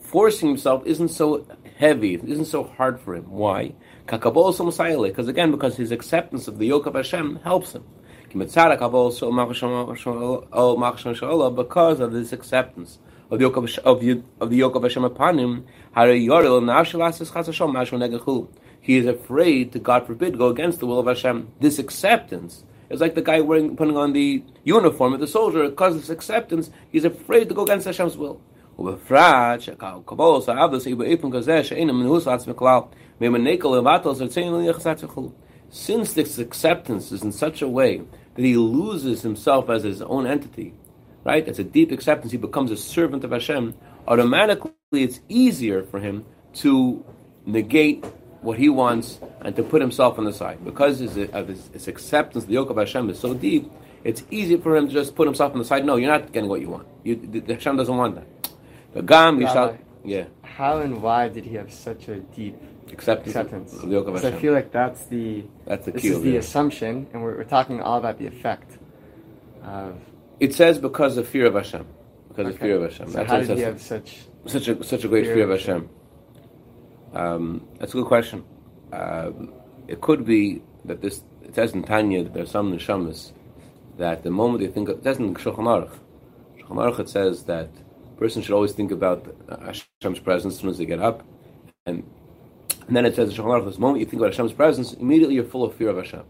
Forcing 0.00 0.48
himself 0.48 0.86
isn't 0.86 1.08
so 1.08 1.46
heavy, 1.76 2.14
it 2.14 2.24
isn't 2.24 2.46
so 2.46 2.64
hard 2.64 3.00
for 3.00 3.14
him. 3.14 3.30
Why? 3.30 3.74
Because 4.06 5.28
again, 5.28 5.50
because 5.50 5.76
his 5.76 5.90
acceptance 5.90 6.48
of 6.48 6.58
the 6.58 6.66
yoke 6.66 6.86
of 6.86 6.94
Hashem 6.94 7.40
helps 7.44 7.74
him. 7.74 7.84
Because 8.32 8.56
of 12.00 12.12
this 12.12 12.32
acceptance 12.32 12.98
of 13.30 13.38
the 13.38 13.44
yoke 13.44 13.56
of, 13.56 13.78
of, 13.84 14.00
the, 14.00 14.22
of 14.40 14.50
the 14.50 14.56
yoke 14.56 14.74
of 14.74 14.82
Hashem 14.82 15.04
upon 15.04 15.38
him, 15.38 15.66
he 18.80 18.96
is 18.96 19.06
afraid 19.06 19.72
to, 19.72 19.78
God 19.78 20.06
forbid, 20.06 20.38
go 20.38 20.48
against 20.48 20.80
the 20.80 20.86
will 20.86 20.98
of 20.98 21.06
Hashem. 21.06 21.52
This 21.60 21.78
acceptance 21.78 22.64
it's 22.90 23.00
like 23.00 23.14
the 23.14 23.22
guy 23.22 23.40
wearing 23.40 23.76
putting 23.76 23.96
on 23.96 24.12
the 24.12 24.42
uniform 24.64 25.12
of 25.12 25.20
the 25.20 25.26
soldier 25.26 25.68
because 25.68 25.96
of 25.96 26.08
acceptance. 26.10 26.70
He's 26.90 27.04
afraid 27.04 27.48
to 27.48 27.54
go 27.54 27.64
against 27.64 27.86
Hashem's 27.86 28.16
will. 28.16 28.40
Since 35.70 36.12
this 36.12 36.38
acceptance 36.38 37.12
is 37.12 37.22
in 37.22 37.32
such 37.32 37.60
a 37.60 37.68
way 37.68 38.02
that 38.34 38.44
he 38.44 38.56
loses 38.56 39.22
himself 39.22 39.68
as 39.68 39.82
his 39.82 40.00
own 40.00 40.26
entity, 40.26 40.74
right? 41.24 41.46
It's 41.46 41.58
a 41.58 41.64
deep 41.64 41.90
acceptance. 41.90 42.30
He 42.32 42.38
becomes 42.38 42.70
a 42.70 42.76
servant 42.76 43.24
of 43.24 43.32
Hashem. 43.32 43.74
Automatically, 44.06 44.72
it's 44.92 45.20
easier 45.28 45.82
for 45.82 45.98
him 45.98 46.24
to 46.54 47.04
negate 47.44 48.04
what 48.40 48.58
he 48.58 48.68
wants 48.68 49.18
and 49.42 49.54
to 49.56 49.62
put 49.62 49.80
himself 49.80 50.18
on 50.18 50.24
the 50.24 50.32
side. 50.32 50.64
Because 50.64 50.98
his, 51.00 51.16
of 51.16 51.48
his, 51.48 51.68
his 51.72 51.88
acceptance, 51.88 52.44
the 52.44 52.52
yoke 52.54 52.70
of 52.70 52.76
Hashem 52.76 53.10
is 53.10 53.18
so 53.18 53.34
deep, 53.34 53.70
it's 54.04 54.22
easy 54.30 54.56
for 54.56 54.76
him 54.76 54.86
to 54.88 54.92
just 54.92 55.14
put 55.16 55.26
himself 55.26 55.52
on 55.52 55.58
the 55.58 55.64
side. 55.64 55.84
No, 55.84 55.96
you're 55.96 56.10
not 56.10 56.32
getting 56.32 56.48
what 56.48 56.60
you 56.60 56.70
want. 56.70 56.86
You, 57.02 57.16
the, 57.16 57.40
the 57.40 57.54
Hashem 57.54 57.76
doesn't 57.76 57.96
want 57.96 58.14
that. 58.14 58.26
The 58.94 59.02
Gam, 59.02 59.38
Rabbi, 59.38 59.76
yeah. 60.04 60.24
How 60.42 60.78
and 60.78 61.02
why 61.02 61.28
did 61.28 61.44
he 61.44 61.54
have 61.56 61.72
such 61.72 62.08
a 62.08 62.16
deep 62.20 62.56
Acceptance, 62.92 63.36
acceptance? 63.36 63.72
of 63.74 63.82
the 63.82 63.88
yoke 63.88 64.08
of 64.08 64.14
Because 64.14 64.32
I 64.32 64.38
feel 64.40 64.54
like 64.54 64.72
that's 64.72 65.04
the 65.06 65.44
That's 65.66 65.84
the 65.84 65.92
this 65.92 66.02
key 66.02 66.08
is 66.08 66.22
the 66.22 66.36
it. 66.36 66.38
assumption, 66.38 67.06
and 67.12 67.22
we're, 67.22 67.36
we're 67.36 67.44
talking 67.44 67.80
all 67.82 67.98
about 67.98 68.18
the 68.18 68.26
effect 68.26 68.78
of. 69.62 70.00
It 70.40 70.54
says 70.54 70.78
because 70.78 71.16
of 71.18 71.28
fear 71.28 71.46
of 71.46 71.54
Hashem. 71.54 71.84
Because 72.28 72.54
of 72.54 72.58
fear 72.60 72.76
of 72.76 72.82
Hashem. 72.90 73.08
So 73.08 73.12
That's 73.18 73.30
how 73.30 73.40
did 73.40 73.58
he 73.58 73.62
have 73.64 73.80
such? 73.82 74.20
such 74.46 74.68
a 74.68 74.82
such 74.84 75.04
a 75.04 75.08
great 75.08 75.24
Fear 75.26 75.34
fear, 75.34 75.44
of 75.44 75.50
of 75.50 75.58
Hashem? 75.58 75.88
Um, 77.14 77.66
that's 77.78 77.92
a 77.94 77.96
good 77.96 78.06
question. 78.06 78.44
Um, 78.92 79.52
it 79.86 80.00
could 80.00 80.24
be 80.24 80.62
that 80.84 81.00
this. 81.00 81.22
It 81.42 81.54
says 81.54 81.72
in 81.72 81.82
Tanya 81.82 82.24
that 82.24 82.34
there's 82.34 82.50
some 82.50 82.72
neshamas 82.72 83.32
that 83.96 84.22
the 84.22 84.30
moment 84.30 84.60
they 84.62 84.66
think 84.68 84.90
of, 84.90 84.98
it 84.98 85.04
says 85.04 85.18
in 85.18 85.34
Shulchan 85.34 85.56
Aruch. 85.56 85.98
Shulchan 86.58 86.76
Aruch 86.76 87.00
it 87.00 87.08
says 87.08 87.44
that 87.44 87.70
a 88.06 88.18
person 88.18 88.42
should 88.42 88.54
always 88.54 88.72
think 88.72 88.92
about 88.92 89.34
Hashem's 89.48 90.20
presence 90.20 90.54
as 90.54 90.60
soon 90.60 90.70
as 90.70 90.78
they 90.78 90.84
get 90.84 91.00
up, 91.00 91.24
and 91.86 92.04
and 92.86 92.96
then 92.96 93.06
it 93.06 93.16
says 93.16 93.30
in 93.30 93.36
Shulchan 93.36 93.62
Aruch, 93.62 93.66
this 93.66 93.78
moment 93.78 94.00
you 94.00 94.06
think 94.06 94.20
about 94.20 94.32
Hashem's 94.32 94.52
presence, 94.52 94.92
immediately 94.92 95.36
you're 95.36 95.44
full 95.44 95.64
of 95.64 95.74
fear 95.74 95.88
of 95.88 95.96
Hashem. 95.96 96.24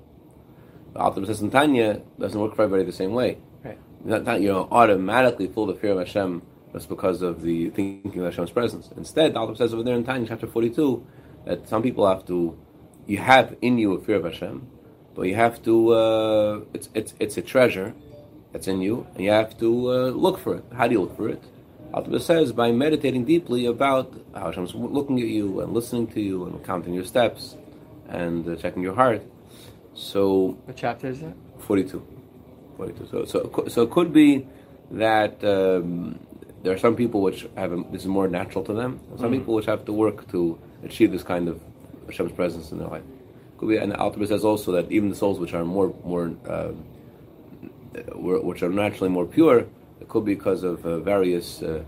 The 0.93 1.01
Alter 1.01 1.27
says 1.27 1.43
in 1.43 1.51
Tanya 1.51 2.01
doesn't 2.19 2.41
work 2.41 2.55
for 2.55 2.63
everybody 2.63 2.85
the 2.85 2.97
same 2.97 3.13
way. 3.13 3.39
Right. 3.65 3.79
Not, 4.05 4.25
not 4.25 4.41
you're 4.41 4.69
automatically 4.71 5.49
full 5.49 5.69
of 5.69 5.81
fear 5.81 5.93
of 5.93 5.99
Hashem 5.99 6.43
just 6.79 6.89
because 6.89 7.23
of 7.23 7.43
the 7.43 7.71
thinking 7.71 8.21
of 8.21 8.27
Hashem's 8.27 8.53
presence. 8.53 8.89
Instead, 8.97 9.35
the 9.35 9.39
Alter 9.41 9.57
says 9.57 9.75
over 9.75 9.83
there 9.83 9.97
in 9.97 10.05
Tanya 10.05 10.29
chapter 10.29 10.47
42 10.47 11.05
that 11.45 11.69
some 11.69 11.83
people 11.83 12.07
have 12.09 12.25
to, 12.27 12.57
you 13.07 13.19
have 13.19 13.57
in 13.61 13.79
you 13.79 13.95
a 13.95 14.01
fear 14.01 14.17
of 14.17 14.25
Hashem, 14.25 14.65
but 15.17 15.23
you 15.23 15.35
have 15.35 15.61
to, 15.65 15.75
uh, 15.93 16.61
it's, 16.73 16.89
it's, 16.95 17.15
it's 17.19 17.37
a 17.37 17.43
treasure 17.43 17.95
that's 18.53 18.69
in 18.69 18.81
you, 18.81 19.09
and 19.15 19.25
you 19.25 19.33
have 19.33 19.59
to 19.59 19.69
uh, 19.91 19.93
look 20.11 20.39
for 20.39 20.55
it. 20.55 20.65
How 20.73 20.87
do 20.87 20.93
you 20.95 21.01
look 21.01 21.17
for 21.17 21.29
it? 21.29 21.43
Alter 21.93 22.21
says 22.21 22.53
by 22.53 22.71
meditating 22.71 23.25
deeply 23.25 23.67
about 23.67 24.15
how 24.33 24.47
Hashem's 24.47 24.73
looking 24.75 25.19
at 25.19 25.27
you 25.27 25.61
and 25.61 25.73
listening 25.73 26.07
to 26.15 26.21
you 26.21 26.47
and 26.47 26.65
counting 26.65 26.95
your 26.95 27.05
steps 27.05 27.57
and 28.09 28.49
uh, 28.49 28.55
checking 28.55 28.85
your 28.85 28.95
heart. 28.95 29.23
So 29.95 30.57
What 30.65 30.77
chapter 30.77 31.09
is 31.09 31.21
that? 31.23 31.35
42. 31.59 32.07
42. 32.77 33.09
So, 33.11 33.25
so, 33.25 33.65
so 33.67 33.83
it 33.83 33.91
could 33.91 34.13
be 34.13 34.47
that 34.93 35.43
um, 35.45 36.19
there 36.63 36.73
are 36.75 36.79
some 36.79 36.97
people 36.97 37.21
which 37.23 37.47
have 37.57 37.73
a, 37.73 37.83
this 37.91 38.03
is 38.03 38.09
more 38.09 38.29
natural 38.29 38.65
to 38.65 38.73
them. 38.73 39.01
Some 39.19 39.33
people 39.33 39.55
which 39.55 39.67
have 39.67 39.85
to 39.85 39.93
work 39.93 40.31
to 40.33 40.59
achieve 40.83 41.13
this 41.13 41.23
kind 41.23 41.49
of 41.49 41.61
Hashem's 42.07 42.33
presence 42.33 42.73
in 42.73 42.79
their 42.79 42.89
life. 42.89 43.03
Could 43.59 43.69
be, 43.69 43.77
and 43.77 43.93
the 43.93 43.99
Alter 43.99 44.25
says 44.27 44.45
also 44.45 44.73
that 44.73 44.91
even 44.91 45.09
the 45.09 45.17
souls 45.17 45.39
which 45.39 45.55
are 45.55 45.65
more 45.65 45.95
more 46.05 46.33
were- 48.15 48.41
which 48.41 48.63
are 48.63 48.69
naturally 48.69 49.11
more 49.11 49.27
pure, 49.27 49.67
it 50.01 50.09
could 50.09 50.25
be 50.25 50.35
because 50.35 50.63
of 50.63 50.85
uh, 50.85 50.99
various 51.01 51.63
uh, 51.63 51.83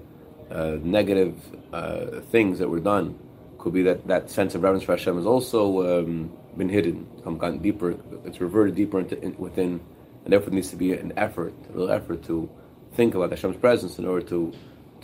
uh, 0.51 0.79
negative 0.83 1.35
uh, 1.73 2.21
things 2.31 2.59
that 2.59 2.69
were 2.69 2.81
done. 2.81 3.19
Could 3.59 3.75
be 3.75 3.83
that 3.83 4.07
that 4.09 4.31
sense 4.31 4.55
of 4.55 4.63
reverence 4.63 4.85
for 4.85 4.93
Hashem 4.93 5.17
has 5.17 5.27
also 5.27 6.01
um, 6.01 6.33
been 6.57 6.69
hidden, 6.69 7.07
come 7.23 7.39
gone 7.39 7.59
deeper. 7.59 7.95
It's 8.25 8.41
reverted 8.41 8.75
deeper 8.75 8.99
into 9.01 9.21
in, 9.23 9.37
within, 9.37 9.81
and 10.25 10.33
therefore 10.33 10.51
there 10.51 10.57
needs 10.57 10.71
to 10.71 10.77
be 10.77 10.93
an 10.93 11.13
effort, 11.17 11.53
a 11.69 11.77
real 11.77 11.91
effort 11.91 12.25
to 12.25 12.49
think 12.95 13.15
about 13.15 13.31
Hashem's 13.31 13.57
presence 13.57 13.99
in 13.99 14.07
order 14.07 14.25
to 14.27 14.53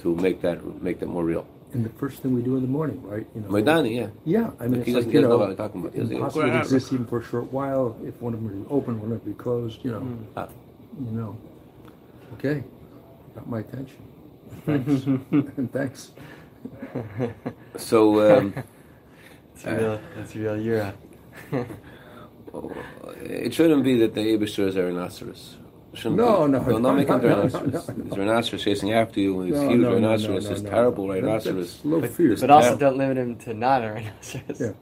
to 0.02 0.14
make 0.16 0.40
that 0.42 0.64
make 0.82 0.98
that 1.00 1.06
more 1.08 1.24
real. 1.24 1.46
And 1.72 1.84
the 1.84 1.90
first 1.90 2.22
thing 2.22 2.34
we 2.34 2.42
do 2.42 2.56
in 2.56 2.62
the 2.62 2.68
morning, 2.68 3.02
right? 3.02 3.26
You 3.34 3.40
know, 3.42 3.48
Modeh 3.48 3.78
Ani, 3.78 3.96
yeah. 3.98 4.08
Yeah, 4.24 4.50
I 4.60 4.68
mean, 4.68 4.74
He 4.74 4.78
it's 4.78 4.86
doesn't- 4.86 4.94
like, 4.96 5.06
he 5.08 5.12
you 5.14 5.20
know 5.22 5.28
know, 5.30 5.38
what 5.38 5.50
I'm 5.50 5.56
talking 5.56 5.80
about. 5.80 5.92
He 5.94 6.00
doesn't- 6.00 6.16
impossible 6.16 6.48
to 6.50 6.58
exist 6.58 6.92
even 6.92 7.06
for 7.06 7.18
a 7.20 7.24
short 7.24 7.52
while. 7.52 7.96
If 8.04 8.20
one 8.22 8.32
of 8.34 8.42
them 8.42 8.62
is 8.62 8.66
open, 8.70 9.00
one 9.00 9.12
of 9.12 9.22
them 9.24 9.32
be 9.32 9.36
closed, 9.36 9.84
you 9.84 9.90
know. 9.92 10.06
Ah. 10.36 10.48
You 11.04 11.10
know. 11.18 11.36
Okay. 12.34 12.62
Got 13.34 13.48
my 13.48 13.60
attention. 13.60 13.98
Thanks. 14.64 15.04
and 15.58 15.72
thanks. 15.78 16.12
So 17.76 17.98
um, 18.38 18.54
It's 19.54 19.64
real. 19.64 20.00
It's 20.20 20.34
real. 20.36 20.56
You're 20.60 20.94
it 23.22 23.52
shouldn't 23.52 23.84
be 23.84 23.98
that 24.00 24.14
the 24.14 24.20
Abishur 24.36 24.68
is 24.68 24.76
a 24.76 24.82
rhinoceros. 24.84 25.56
It 25.60 25.65
shouldn't 25.96 26.16
No, 26.16 26.46
be. 26.46 26.52
no, 26.52 26.58
Don't, 26.64 26.82
no, 26.82 26.88
don't 26.88 26.96
make 26.96 27.08
him 27.08 27.20
no, 27.20 27.26
a 27.26 27.30
no, 27.30 27.36
rhinoceros. 27.36 27.72
no, 27.88 27.94
no, 27.94 27.94
no. 27.98 28.04
He's 28.04 28.18
rhinoceros 28.18 28.62
chasing 28.64 28.92
after 28.92 29.20
you 29.20 29.34
with 29.34 29.46
these 29.48 29.54
No, 29.60 29.68
huge 29.68 29.80
no, 29.80 29.88
no, 29.90 29.98
no, 29.98 30.08
rhinoceros, 30.08 30.44
no, 30.44 30.50
this 30.50 30.62
no, 30.62 30.70
terrible 30.70 31.06
no. 31.06 31.14
rhinoceros. 31.14 31.72
That's 31.72 31.84
low 31.84 32.00
but, 32.00 32.10
fear. 32.10 32.36
but 32.36 32.50
also 32.50 32.64
terrible. 32.76 32.78
don't 32.80 32.96
limit 32.98 33.16
him 33.18 33.36
to 33.36 33.54
not 33.54 33.84
a 33.84 33.92
rhinoceros. 33.92 34.60
Yeah. 34.60 34.72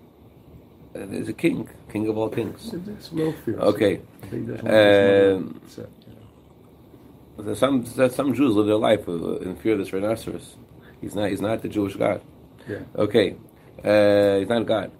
Uh, 0.97 1.07
He's 1.09 1.29
a 1.29 1.33
king, 1.33 1.69
king 1.91 2.09
of 2.09 2.17
all 2.19 2.29
kings. 2.29 2.73
It's, 2.73 2.89
it's 2.89 3.13
low 3.13 3.33
fear. 3.45 3.59
Okay. 3.59 4.01
I 4.23 4.27
think 4.27 4.47
that's 4.49 4.63
one 4.63 4.73
of 4.73 4.79
those 4.81 5.37
Um, 5.37 5.45
modern 5.45 5.69
set, 5.69 5.89
you 6.07 6.15
know. 7.39 7.45
There's 7.45 7.59
Some 7.59 7.85
there's 7.97 8.15
some 8.15 8.35
Jews 8.35 8.55
live 8.55 8.67
their 8.67 8.77
life 8.77 9.09
uh, 9.09 9.39
in 9.39 9.57
fear 9.57 9.73
of 9.73 9.79
this 9.81 9.93
rhinoceros. 9.93 10.57
He's 11.01 11.15
not. 11.17 11.31
He's 11.31 11.41
not 11.41 11.63
the 11.63 11.69
Jewish 11.69 11.97
God. 11.97 12.21
Yeah. 12.69 12.79
Okay, 12.97 13.37
uh, 13.85 14.39
he's 14.39 14.49
not 14.49 14.65
God. 14.67 14.91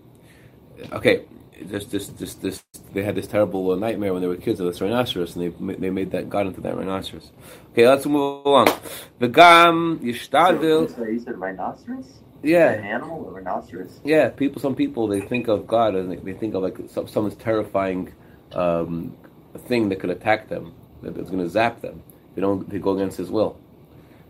Okay, 0.93 1.25
this 1.63 1.87
this 1.87 2.09
this 2.09 2.35
this 2.35 2.63
they 2.93 3.03
had 3.03 3.15
this 3.15 3.27
terrible 3.27 3.71
uh, 3.71 3.77
nightmare 3.77 4.13
when 4.13 4.23
they 4.23 4.29
were 4.29 4.37
kids 4.37 4.61
of 4.61 4.67
this 4.67 4.81
rhinoceros, 4.81 5.37
and 5.37 5.45
they 5.45 5.75
they 5.77 5.91
made 5.91 6.11
that 6.13 6.29
God 6.29 6.47
into 6.47 6.61
that 6.63 6.77
rhinoceros. 6.77 7.31
Okay, 7.73 7.89
let's 7.89 8.07
move 8.07 8.45
along. 8.47 8.69
The 9.19 9.29
gam 9.29 9.99
yishtadil. 10.01 10.95
So 10.95 11.05
you 11.05 11.21
said 11.21 11.39
rhinoceros? 11.39 12.07
An 12.43 12.51
Yeah, 12.51 12.71
animal, 12.73 13.29
a 13.29 13.33
rhinoceros? 13.33 14.01
yeah. 14.05 14.29
People, 14.29 14.61
some 14.61 14.75
people, 14.75 15.07
they 15.09 15.21
think 15.23 15.49
of 15.49 15.67
God 15.67 15.95
and 15.95 16.11
they, 16.13 16.17
they 16.17 16.35
think 16.35 16.55
of 16.55 16.63
like 16.63 16.77
some, 16.89 17.09
someone's 17.09 17.37
terrifying 17.37 18.13
um, 18.53 19.17
thing 19.67 19.89
that 19.89 20.01
could 20.01 20.11
attack 20.11 20.49
them, 20.49 20.75
that 21.03 21.17
is 21.17 21.31
going 21.31 21.43
to 21.43 21.49
zap 21.49 21.81
them. 21.81 22.03
They 22.35 22.41
don't. 22.43 22.69
They 22.69 22.79
go 22.79 22.91
against 22.93 23.17
His 23.17 23.31
will. 23.31 23.57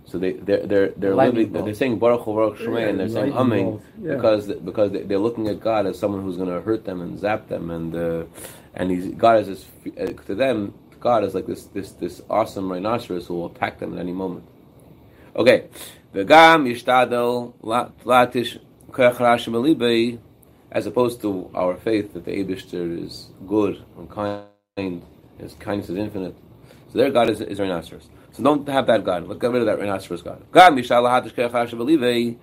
So 0.06 0.18
they 0.18 0.32
they're 0.32 0.66
they're 0.66 0.88
they're 0.90 1.14
Lightning 1.14 1.52
living, 1.52 1.64
they're 1.64 1.74
saying 1.74 1.98
Baruch 1.98 2.22
Hu 2.22 2.34
Baruch 2.34 2.58
Shemay 2.58 2.88
and 2.90 3.00
they're 3.00 3.08
saying 3.08 3.32
humming 3.32 3.80
yeah. 4.00 4.16
because 4.16 4.46
because 4.46 4.92
they- 4.92 5.02
they're 5.02 5.18
looking 5.18 5.48
at 5.48 5.60
God 5.60 5.86
as 5.86 5.98
someone 5.98 6.22
who's 6.22 6.36
going 6.36 6.50
to 6.50 6.60
hurt 6.60 6.84
them 6.84 7.00
and 7.00 7.18
zap 7.18 7.48
them 7.48 7.70
and 7.70 7.94
uh, 7.96 8.24
and 8.74 8.90
he's 8.90 9.06
God 9.14 9.40
is 9.40 9.46
this, 9.46 9.66
uh, 9.98 10.12
to 10.26 10.34
them 10.34 10.74
God 11.00 11.24
is 11.24 11.34
like 11.34 11.46
this 11.46 11.64
this 11.66 11.92
this 11.92 12.20
awesome 12.28 12.70
rhinoceros 12.70 13.26
who 13.26 13.34
will 13.34 13.46
attack 13.46 13.78
them 13.78 13.94
at 13.94 14.00
any 14.00 14.12
moment. 14.12 14.44
Okay, 15.36 15.68
the 16.12 16.24
gam 16.24 16.64
yishtadel 16.66 17.54
la- 17.62 17.88
latish 18.04 18.58
rashim 18.90 20.18
as 20.70 20.86
opposed 20.86 21.20
to 21.22 21.50
our 21.54 21.76
faith 21.76 22.12
that 22.14 22.24
the 22.24 22.32
Abishter 22.32 23.04
is 23.04 23.30
good 23.46 23.82
and 23.96 24.10
kind, 24.10 25.02
his 25.38 25.54
kindness 25.54 25.88
is 25.88 25.96
infinite. 25.96 26.36
So 26.92 26.98
their 26.98 27.10
God 27.10 27.30
is, 27.30 27.40
is 27.40 27.60
rhinoceros. 27.60 28.08
So 28.34 28.42
don't 28.42 28.68
have 28.68 28.88
that 28.88 29.04
God. 29.04 29.28
Let's 29.28 29.40
get 29.40 29.52
rid 29.52 29.62
of 29.62 29.66
that 29.66 29.78
rhinoceros 29.78 30.22
God. 30.22 30.42
Alibei, 31.78 32.36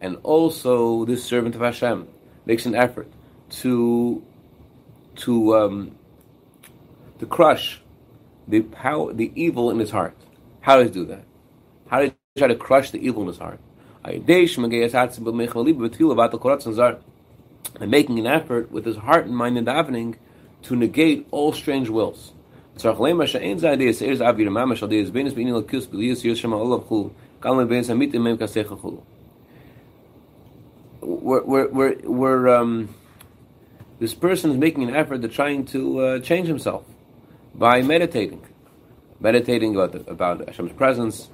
and 0.00 0.16
also 0.24 1.04
this 1.04 1.24
servant 1.24 1.54
of 1.54 1.60
Hashem 1.60 2.08
makes 2.46 2.66
an 2.66 2.74
effort 2.74 3.08
to 3.62 4.24
to 5.16 5.56
um, 5.56 5.96
to 7.20 7.26
crush 7.26 7.80
the 8.48 8.62
power, 8.62 9.12
the 9.12 9.30
evil 9.36 9.70
in 9.70 9.78
his 9.78 9.92
heart. 9.92 10.16
How 10.62 10.78
does 10.78 10.88
he 10.88 10.92
do 10.92 11.04
that? 11.06 11.22
How 11.88 12.00
does 12.00 12.10
he 12.10 12.40
try 12.40 12.48
to 12.48 12.56
crush 12.56 12.90
the 12.90 12.98
evil 12.98 13.22
in 13.22 13.28
his 13.28 13.38
heart? 13.38 13.60
And 14.04 14.26
making 17.90 18.18
an 18.18 18.26
effort 18.26 18.72
with 18.72 18.84
his 18.84 18.96
heart 18.96 19.26
and 19.26 19.36
mind 19.36 19.58
and 19.58 19.66
davening 19.66 20.16
to 20.62 20.74
negate 20.74 21.28
all 21.30 21.52
strange 21.52 21.88
wills. 21.88 22.32
We're, 31.00 31.42
we're, 31.42 31.68
we're, 31.68 31.96
we're, 32.04 32.48
um, 32.48 32.94
this 33.98 34.12
person 34.12 34.50
is 34.50 34.58
making 34.58 34.82
an 34.88 34.94
effort 34.94 35.22
to 35.22 35.28
trying 35.28 35.64
to 35.66 36.00
uh, 36.00 36.18
change 36.20 36.48
himself 36.48 36.84
by 37.54 37.80
meditating, 37.80 38.44
meditating 39.20 39.74
about 39.74 39.92
the, 39.92 40.10
about 40.10 40.46
Hashem's 40.46 40.72
presence, 40.72 41.30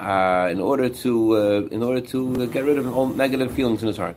uh, 0.00 0.48
in 0.50 0.60
order 0.60 0.88
to 0.88 1.36
uh, 1.36 1.68
in 1.70 1.82
order 1.82 2.00
to 2.00 2.42
uh, 2.42 2.46
get 2.46 2.64
rid 2.64 2.78
of 2.78 2.96
all 2.96 3.06
negative 3.06 3.52
feelings 3.54 3.82
in 3.82 3.88
his 3.88 3.98
heart, 3.98 4.16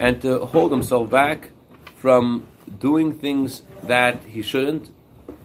and 0.00 0.20
to 0.22 0.46
hold 0.46 0.72
himself 0.72 1.10
back 1.10 1.50
from 1.96 2.46
doing 2.78 3.18
things 3.18 3.62
that 3.82 4.22
he 4.24 4.42
shouldn't, 4.42 4.90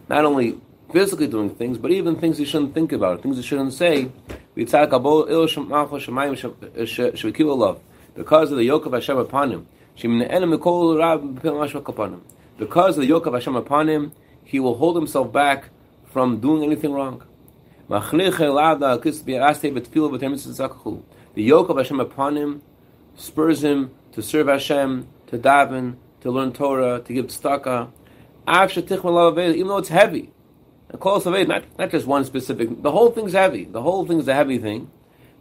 not 0.09 0.25
only 0.25 0.59
physically 0.91 1.27
doing 1.27 1.49
things, 1.49 1.77
but 1.77 1.91
even 1.91 2.15
things 2.15 2.37
he 2.37 2.45
shouldn't 2.45 2.73
think 2.73 2.91
about, 2.91 3.21
things 3.21 3.37
he 3.37 3.43
shouldn't 3.43 3.73
say. 3.73 4.11
Because 4.55 4.91
of 8.51 8.57
the 8.57 8.63
yoke 8.63 8.85
of 8.85 8.93
Hashem 8.93 9.17
upon 9.17 9.51
him. 9.51 9.67
Because 12.57 12.97
of 12.97 13.01
the 13.01 13.07
yoke 13.07 13.25
of 13.25 13.33
Hashem 13.33 13.55
upon 13.55 13.87
him, 13.89 14.11
he 14.43 14.59
will 14.59 14.75
hold 14.77 14.95
himself 14.95 15.31
back 15.31 15.69
from 16.05 16.39
doing 16.39 16.63
anything 16.63 16.91
wrong. 16.93 17.21
The 17.89 17.99
yoke 21.35 21.69
of 21.69 21.77
Hashem 21.77 21.99
upon 21.99 22.35
him 22.37 22.61
spurs 23.15 23.63
him 23.63 23.91
to 24.13 24.21
serve 24.21 24.47
Hashem, 24.47 25.07
to 25.27 25.37
daven, 25.37 25.97
to 26.27 26.31
learn 26.31 26.51
Torah, 26.53 27.01
to 27.01 27.13
give 27.13 27.27
tzedakah. 27.27 27.89
Even 28.49 29.67
though 29.67 29.77
it's 29.77 29.89
heavy, 29.89 30.31
not, 30.93 31.63
not 31.77 31.91
just 31.91 32.05
one 32.05 32.25
specific. 32.25 32.81
The 32.81 32.91
whole 32.91 33.11
thing's 33.11 33.33
heavy. 33.33 33.65
The 33.65 33.81
whole 33.81 34.05
thing's 34.05 34.27
a 34.27 34.33
heavy 34.33 34.57
thing. 34.57 34.91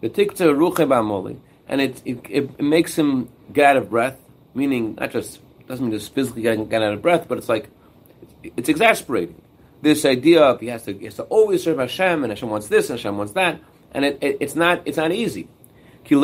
The 0.00 0.08
tikta 0.08 0.54
ruche 0.54 1.38
and 1.68 1.80
it, 1.80 2.02
it, 2.04 2.20
it 2.28 2.60
makes 2.60 2.96
him 2.96 3.28
get 3.52 3.70
out 3.70 3.76
of 3.76 3.90
breath. 3.90 4.18
Meaning, 4.54 4.94
not 4.94 5.10
just 5.10 5.40
doesn't 5.66 5.84
mean 5.84 5.92
just 5.92 6.14
physically 6.14 6.42
getting 6.42 6.66
get 6.68 6.82
out 6.82 6.94
of 6.94 7.02
breath, 7.02 7.26
but 7.28 7.38
it's 7.38 7.48
like 7.48 7.68
it's 8.42 8.68
exasperating. 8.68 9.42
This 9.82 10.04
idea 10.04 10.42
of 10.42 10.60
he 10.60 10.68
has 10.68 10.84
to 10.84 10.94
he 10.94 11.04
has 11.04 11.16
to 11.16 11.24
always 11.24 11.62
serve 11.62 11.78
Hashem, 11.78 12.24
and 12.24 12.30
Hashem 12.30 12.48
wants 12.48 12.68
this, 12.68 12.88
and 12.88 12.98
Hashem 12.98 13.18
wants 13.18 13.32
that, 13.34 13.60
and 13.92 14.04
it, 14.04 14.18
it, 14.22 14.38
it's 14.40 14.54
not 14.54 14.82
it's 14.86 14.96
not 14.96 15.12
easy. 15.12 15.48
He 16.04 16.14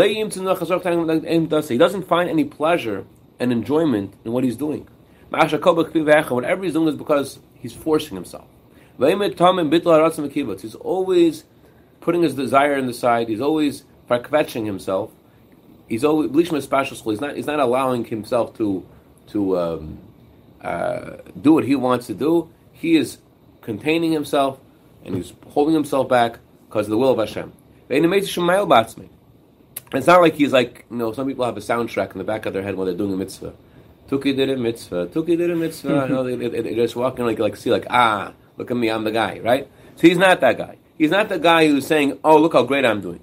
doesn't 1.78 2.08
find 2.08 2.30
any 2.30 2.44
pleasure 2.44 3.04
and 3.42 3.50
enjoyment 3.52 4.14
in 4.24 4.32
what 4.32 4.44
he's 4.44 4.56
doing. 4.56 4.86
Whatever 5.30 6.64
he's 6.64 6.72
doing 6.74 6.88
is 6.88 6.94
because 6.94 7.40
he's 7.54 7.72
forcing 7.72 8.14
himself. 8.14 8.46
He's 8.96 10.74
always 10.76 11.44
putting 12.00 12.22
his 12.22 12.34
desire 12.34 12.76
in 12.76 12.86
the 12.86 12.94
side. 12.94 13.28
He's 13.28 13.40
always 13.40 13.84
kvetching 14.08 14.64
himself. 14.66 15.10
He's 15.88 16.04
always 16.04 16.30
He's 16.30 17.20
not. 17.20 17.36
He's 17.36 17.46
not 17.46 17.58
allowing 17.58 18.04
himself 18.04 18.56
to 18.58 18.86
to 19.28 19.58
um, 19.58 19.98
uh, 20.60 21.16
do 21.40 21.54
what 21.54 21.64
he 21.64 21.74
wants 21.74 22.06
to 22.06 22.14
do. 22.14 22.50
He 22.72 22.96
is 22.96 23.18
containing 23.60 24.12
himself 24.12 24.60
and 25.04 25.16
he's 25.16 25.32
holding 25.48 25.74
himself 25.74 26.08
back 26.08 26.38
because 26.68 26.86
of 26.86 26.90
the 26.90 26.98
will 26.98 27.10
of 27.10 27.18
Hashem. 27.18 27.52
It's 29.94 30.06
not 30.06 30.20
like 30.20 30.34
he's 30.34 30.52
like 30.52 30.86
you 30.90 30.96
know. 30.96 31.12
Some 31.12 31.26
people 31.26 31.44
have 31.44 31.56
a 31.56 31.60
soundtrack 31.60 32.12
in 32.12 32.18
the 32.18 32.24
back 32.24 32.46
of 32.46 32.52
their 32.52 32.62
head 32.62 32.76
when 32.76 32.86
they're 32.86 32.96
doing 32.96 33.12
a 33.12 33.16
mitzvah. 33.16 33.52
Tuki 34.08 34.34
did 34.34 34.50
a 34.50 34.56
mitzvah. 34.56 35.06
Tuki 35.08 35.36
did 35.36 35.50
a 35.50 35.56
mitzvah. 35.56 36.06
you 36.08 36.14
know, 36.14 36.24
they, 36.24 36.36
they, 36.36 36.60
they're 36.60 36.74
just 36.74 36.96
walking 36.96 37.24
like 37.26 37.38
like 37.38 37.56
see 37.56 37.70
like 37.70 37.86
ah 37.90 38.32
look 38.56 38.70
at 38.70 38.76
me 38.76 38.90
I'm 38.90 39.04
the 39.04 39.10
guy 39.10 39.38
right. 39.40 39.68
So 39.96 40.08
he's 40.08 40.18
not 40.18 40.40
that 40.40 40.58
guy. 40.58 40.76
He's 40.98 41.10
not 41.10 41.28
the 41.28 41.38
guy 41.38 41.66
who's 41.66 41.86
saying 41.86 42.18
oh 42.24 42.38
look 42.38 42.52
how 42.54 42.62
great 42.62 42.84
I'm 42.84 43.00
doing. 43.00 43.20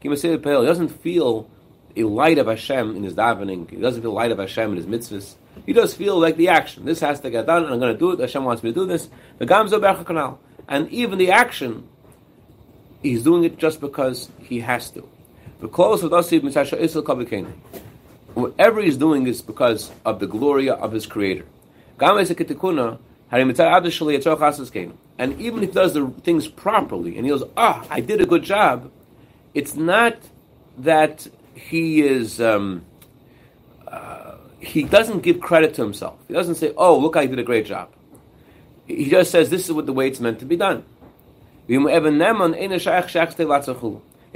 He 0.00 0.08
doesn't 0.08 0.88
feel 0.88 1.48
a 1.96 2.02
light 2.02 2.38
of 2.38 2.46
Hashem 2.46 2.96
in 2.96 3.02
his 3.02 3.14
davening. 3.14 3.70
He 3.70 3.76
doesn't 3.76 4.02
feel 4.02 4.12
light 4.12 4.32
of 4.32 4.38
Hashem 4.38 4.70
in 4.70 4.76
his 4.76 4.86
mitzvahs. 4.86 5.34
He 5.66 5.72
does 5.72 5.94
feel 5.94 6.18
like 6.18 6.36
the 6.36 6.48
action. 6.48 6.84
This 6.84 7.00
has 7.00 7.20
to 7.20 7.30
get 7.30 7.46
done, 7.46 7.64
and 7.64 7.72
I'm 7.72 7.80
going 7.80 7.92
to 7.92 7.98
do 7.98 8.12
it. 8.12 8.20
Hashem 8.20 8.44
wants 8.44 8.62
me 8.62 8.70
to 8.70 8.74
do 8.74 8.86
this. 8.86 9.08
The 9.38 9.46
gamzo 9.46 10.38
and 10.68 10.88
even 10.90 11.18
the 11.18 11.30
action, 11.30 11.88
he's 13.02 13.22
doing 13.22 13.44
it 13.44 13.58
just 13.58 13.80
because 13.80 14.30
he 14.38 14.60
has 14.60 14.90
to. 14.90 15.08
Whatever 18.34 18.80
he's 18.80 18.96
doing 18.96 19.26
is 19.26 19.42
because 19.42 19.90
of 20.04 20.18
the 20.20 20.26
glory 20.26 20.70
of 20.70 20.92
his 20.92 21.06
Creator. 21.06 21.44
And 25.18 25.40
even 25.40 25.62
if 25.62 25.68
he 25.68 25.74
does 25.74 25.92
the 25.94 26.12
things 26.22 26.48
properly, 26.48 27.16
and 27.16 27.24
he 27.26 27.30
goes, 27.30 27.44
"Ah, 27.56 27.84
I 27.90 28.00
did 28.00 28.20
a 28.20 28.26
good 28.26 28.42
job," 28.42 28.90
it's 29.54 29.74
not 29.76 30.16
that 30.78 31.28
he 31.54 32.02
is 32.02 32.40
um, 32.40 32.84
uh, 33.86 34.36
he 34.58 34.82
doesn't 34.82 35.20
give 35.22 35.40
credit 35.40 35.74
to 35.74 35.82
himself. 35.82 36.18
He 36.28 36.34
doesn't 36.34 36.56
say, 36.56 36.72
"Oh, 36.76 36.98
look, 36.98 37.16
I 37.16 37.26
did 37.26 37.38
a 37.38 37.44
great 37.44 37.66
job." 37.66 37.88
He 38.86 39.08
just 39.08 39.30
says, 39.30 39.50
"This 39.50 39.66
is 39.66 39.72
what 39.72 39.86
the 39.86 39.92
way 39.92 40.08
it's 40.08 40.20
meant 40.20 40.40
to 40.40 40.46
be 40.46 40.56
done." 40.56 40.84
If 41.68 42.04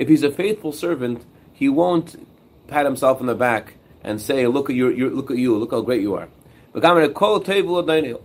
he's 0.09 0.23
a 0.23 0.31
faithful 0.31 0.73
servant, 0.73 1.25
he 1.53 1.69
won't 1.69 2.27
pat 2.69 2.85
himself 2.85 3.21
on 3.21 3.27
the 3.27 3.35
back 3.35 3.75
and 4.03 4.21
say, 4.21 4.47
"Look 4.47 4.71
at 4.71 4.77
you! 4.77 5.11
Look 5.11 5.31
at 5.31 5.39
you! 5.39 5.57
Look 5.57 5.71
how 5.71 5.81
great 5.81 6.03
you 6.03 6.15
are." 6.15 6.29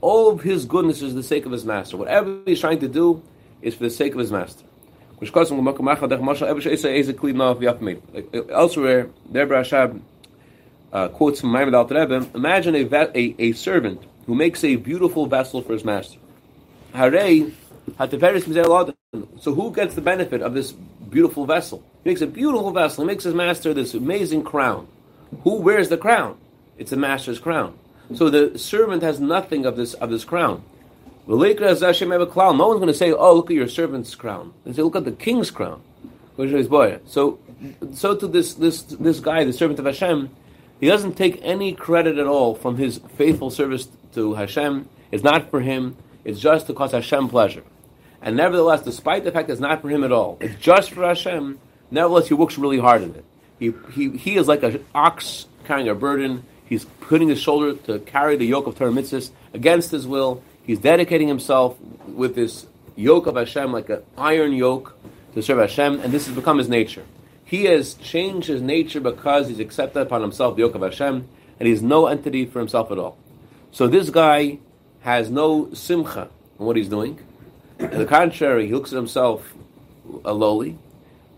All 0.01 0.29
of 0.29 0.41
his 0.41 0.65
goodness 0.65 1.01
is 1.01 1.15
the 1.15 1.23
sake 1.23 1.45
of 1.45 1.51
his 1.51 1.65
master. 1.65 1.97
Whatever 1.97 2.39
he's 2.45 2.59
trying 2.59 2.79
to 2.79 2.87
do 2.87 3.23
is 3.61 3.75
for 3.75 3.83
the 3.83 3.89
sake 3.89 4.13
of 4.13 4.19
his 4.19 4.31
master. 4.31 4.65
Elsewhere, 8.49 9.09
there 9.29 9.47
Rashab 9.47 10.01
uh, 10.91 11.07
quotes 11.09 11.39
from 11.39 11.51
Maimon 11.51 11.73
Al 11.73 11.85
Rebbe, 11.85 12.27
imagine 12.35 12.75
a, 12.75 12.83
a, 13.15 13.35
a, 13.39 13.51
servant 13.53 14.03
who 14.25 14.35
makes 14.35 14.63
a 14.63 14.75
beautiful 14.75 15.27
vessel 15.27 15.61
for 15.61 15.73
his 15.73 15.85
master. 15.85 16.17
So 19.39 19.54
who 19.54 19.74
gets 19.74 19.96
the 19.96 20.02
benefit 20.02 20.41
of 20.41 20.54
this 20.54 20.72
beautiful 20.72 21.46
vessel? 21.46 21.84
He 22.04 22.10
makes 22.10 22.22
a 22.22 22.28
beautiful 22.28 22.72
vessel. 22.72 23.04
He 23.04 23.08
makes 23.08 23.24
his 23.24 23.34
master 23.34 23.74
this 23.74 23.94
amazing 23.94 24.44
crown. 24.44 24.88
Who 25.44 25.56
wears 25.56 25.89
the 25.89 25.98
crown? 25.98 26.38
It's 26.78 26.91
the 26.91 26.98
master's 26.98 27.39
crown. 27.39 27.78
So 28.15 28.30
the 28.30 28.58
servant 28.58 29.04
has 29.04 29.20
nothing 29.20 29.65
of 29.65 29.76
this 29.76 29.94
of 29.96 30.10
this 30.10 30.24
crown. 30.24 30.63
No 31.28 31.38
one's 31.38 31.60
going 31.60 32.88
to 32.88 32.94
say, 32.94 33.12
"Oh, 33.12 33.36
look 33.36 33.50
at 33.52 33.56
your 33.56 33.67
servant's 33.67 34.15
crown." 34.15 34.54
They 34.65 34.74
say, 34.74 34.82
"Look 34.82 34.96
at 34.96 35.06
the 35.06 35.12
king's 35.12 35.52
crown." 35.52 35.82
So, 36.36 37.39
so 37.94 38.15
to 38.15 38.28
this 38.28 38.54
this 38.56 38.82
this 38.84 39.20
guy, 39.20 39.44
the 39.44 39.54
servant 39.54 39.80
of 39.80 39.86
Hashem, 39.86 40.30
he 40.80 40.88
doesn't 40.88 41.13
take 41.13 41.39
any 41.44 41.74
credit 41.74 42.17
at 42.17 42.26
all 42.26 42.56
from 42.56 42.78
his 42.78 43.00
faithful 43.15 43.50
service 43.50 43.88
to 44.15 44.34
Hashem. 44.34 44.89
It's 45.12 45.24
not 45.24 45.50
for 45.52 45.62
him. 45.62 45.96
It's 46.23 46.39
just 46.39 46.67
to 46.67 46.73
cause 46.73 46.91
Hashem 46.91 47.29
pleasure. 47.29 47.63
And 48.21 48.36
nevertheless, 48.36 48.84
despite 48.84 49.23
the 49.23 49.31
fact 49.31 49.47
that 49.47 49.53
it's 49.53 49.62
not 49.62 49.81
for 49.81 49.89
him 49.89 50.03
at 50.03 50.12
all, 50.12 50.38
it's 50.39 50.62
just 50.62 50.91
for 50.91 51.03
Hashem. 51.03 51.60
Nevertheless, 51.89 52.27
he 52.27 52.34
works 52.34 52.57
really 52.57 52.79
hard 52.79 53.01
in 53.01 53.15
it. 53.15 53.25
He 53.60 53.73
he, 53.93 54.17
he 54.17 54.36
is 54.38 54.47
like 54.47 54.63
an 54.63 54.86
ox 54.93 55.45
carrying 55.65 55.89
a 55.89 55.95
burden. 55.95 56.43
He's 56.65 56.86
putting 56.86 57.27
his 57.27 57.39
shoulder 57.39 57.73
to 57.88 57.99
carry 57.99 58.38
the 58.38 58.45
yoke 58.45 58.67
of 58.67 58.77
Torah 58.77 58.91
mitzvahs 58.91 59.31
against 59.53 59.91
his 59.91 60.07
will 60.07 60.41
He's 60.63 60.79
dedicating 60.79 61.27
himself 61.27 61.77
with 62.07 62.36
this 62.36 62.67
yoke 62.95 63.27
of 63.27 63.36
Hashem, 63.36 63.71
like 63.71 63.89
an 63.89 64.03
iron 64.17 64.53
yoke, 64.53 64.95
to 65.34 65.41
serve 65.41 65.60
Hashem, 65.60 66.01
and 66.01 66.13
this 66.13 66.27
has 66.27 66.36
become 66.36 66.57
his 66.57 66.69
nature. 66.69 67.03
He 67.43 67.65
has 67.65 67.95
changed 67.95 68.47
his 68.47 68.62
nature 68.62 69.01
because 69.01 69.47
he's 69.47 69.60
accepted 69.60 70.01
upon 70.01 70.21
himself 70.21 70.55
the 70.55 70.62
yoke 70.62 70.75
of 70.75 70.81
Hashem, 70.81 71.27
and 71.60 71.67
he's 71.67 71.81
no 71.81 72.07
entity 72.07 72.45
for 72.45 72.60
himself 72.60 72.91
at 72.91 72.97
all. 72.97 73.17
So 73.71 73.88
this 73.88 74.10
guy 74.10 74.60
has 75.01 75.29
no 75.29 75.73
simcha 75.73 76.29
in 76.59 76.65
what 76.65 76.75
he's 76.75 76.89
doing. 76.89 77.19
On 77.79 77.89
the 77.89 78.05
contrary, 78.05 78.67
he 78.67 78.73
looks 78.73 78.91
at 78.91 78.95
himself 78.95 79.53
uh, 80.23 80.31
lowly. 80.31 80.77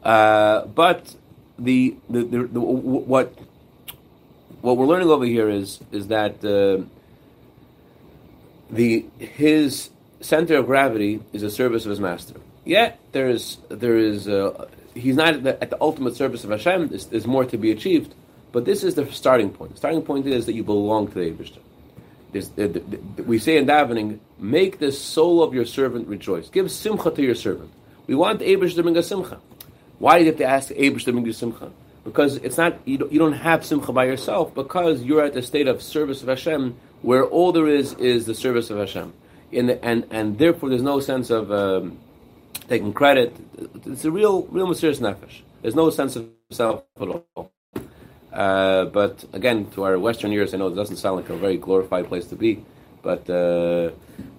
Uh, 0.04 0.66
but 0.66 1.16
the, 1.58 1.96
the, 2.10 2.24
the, 2.24 2.44
the, 2.44 2.60
what 2.60 3.34
what 4.62 4.78
we're 4.78 4.86
learning 4.86 5.10
over 5.10 5.26
here 5.26 5.50
is 5.50 5.80
is 5.92 6.08
that 6.08 6.44
uh, 6.44 6.84
the 8.70 9.06
his 9.20 9.90
center 10.22 10.56
of 10.58 10.66
gravity 10.66 11.22
is 11.34 11.42
the 11.42 11.50
service 11.50 11.86
of 11.86 11.90
his 11.90 12.00
master. 12.00 12.36
Yet 12.66 13.00
there 13.12 13.30
is 13.30 13.58
there 13.70 13.98
is 13.98 14.28
uh, 14.28 14.68
he's 14.94 15.16
not 15.16 15.36
at 15.36 15.44
the, 15.44 15.62
at 15.62 15.70
the, 15.70 15.78
ultimate 15.82 16.16
service 16.16 16.44
of 16.44 16.50
Hashem. 16.50 16.90
There's, 16.90 17.06
there's, 17.08 17.28
more 17.28 17.46
to 17.46 17.58
be 17.58 17.72
achieved, 17.72 18.14
but 18.52 18.66
this 18.66 18.84
is 18.84 18.96
the 18.96 19.10
starting 19.12 19.50
point. 19.50 19.72
The 19.72 19.78
starting 19.78 20.02
point 20.02 20.28
is 20.28 20.46
that 20.46 20.54
you 20.54 20.64
belong 20.64 21.08
to 21.10 21.14
the 21.14 21.32
Eibushter. 21.32 21.60
Uh, 22.36 22.80
we 23.24 23.38
say 23.40 23.58
in 23.58 23.66
davening, 23.66 24.20
make 24.40 24.80
the 24.80 24.92
soul 24.92 25.44
of 25.44 25.54
your 25.54 25.66
servant 25.66 26.08
rejoice. 26.08 26.50
Give 26.50 26.72
simcha 26.72 27.12
to 27.12 27.22
your 27.22 27.36
servant. 27.36 27.72
We 28.08 28.16
want 28.16 28.42
Eibushter 28.42 28.76
to 28.76 28.84
bring 28.84 28.98
a 28.98 29.04
simcha. 29.04 29.40
Why 30.00 30.18
do 30.18 30.26
you 30.26 30.32
have 30.32 30.40
to 30.40 30.46
ask 30.46 30.70
Eibushter 30.70 31.06
to 31.06 31.12
bring 31.14 31.26
you 31.26 31.34
simcha? 31.34 31.72
Because 32.04 32.38
it's 32.38 32.58
not 32.58 32.80
you 32.86 32.98
don't, 32.98 33.12
you 33.12 33.20
don't 33.20 33.34
have 33.34 33.66
simcha 33.66 33.94
by 33.94 34.06
yourself 34.06 34.54
because 34.54 35.04
you're 35.04 35.24
at 35.24 35.34
the 35.34 35.42
state 35.42 35.68
of 35.68 35.82
service 35.82 36.22
of 36.22 36.28
Hashem 36.28 36.76
where 37.02 37.24
all 37.24 37.52
there 37.52 37.68
is 37.68 37.94
is 37.94 38.26
the 38.26 38.34
service 38.34 38.70
of 38.70 38.78
Hashem, 38.78 39.14
the, 39.52 39.86
and 39.86 40.06
and 40.10 40.38
therefore 40.38 40.70
there's 40.70 40.82
no 40.82 41.00
sense 41.00 41.30
of 41.30 41.52
um, 41.52 42.00
taking 42.68 42.94
credit. 42.94 43.36
It's 43.86 44.06
a 44.06 44.12
real 44.12 44.44
real 44.44 44.68
mesirus 44.68 45.00
nefesh. 45.00 45.42
There's 45.62 45.76
no 45.76 45.90
sense 45.92 46.16
of 46.16 46.30
self 46.50 46.84
at 47.00 47.08
all. 47.08 47.53
Uh, 48.34 48.86
but 48.86 49.24
again, 49.34 49.70
to 49.72 49.84
our 49.84 50.00
Western 50.00 50.34
ears, 50.34 50.54
I 50.54 50.58
know 50.58 50.68
it 50.68 50.76
doesn't 50.76 50.98
sound 50.98 51.18
like 51.18 51.30
a 51.30 51.38
very 51.38 51.58
glorified 51.58 52.08
place 52.08 52.26
to 52.28 52.36
be. 52.36 52.66
But 53.04 53.30
uh, 53.30 53.92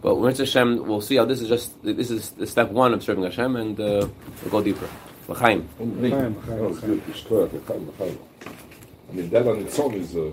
but 0.03 0.17
when 0.17 0.35
Hashem, 0.35 0.87
we'll 0.87 1.01
see 1.01 1.17
how 1.17 1.27
this 1.27 1.41
is 1.41 1.49
just 1.49 1.81
this 1.83 2.11
is 2.11 2.35
step 2.51 2.71
one 2.71 2.95
of 2.95 3.03
serving 3.03 3.25
Hashem, 3.25 3.57
and 3.57 3.79
uh, 3.79 4.09
we'll 4.43 4.51
go 4.51 4.63
deeper. 4.63 4.89
L'chaim. 5.29 5.69
I 5.79 5.85
mean, 9.13 9.31
that 9.31 9.47
on 9.47 9.59
its 9.59 9.79
own 9.79 9.95
is 9.95 10.17
a 10.17 10.33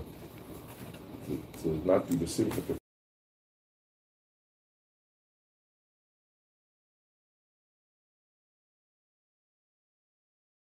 to 1.62 1.80
not 1.84 2.08
be 2.08 2.16
the 2.16 2.26
simcha 2.26 2.60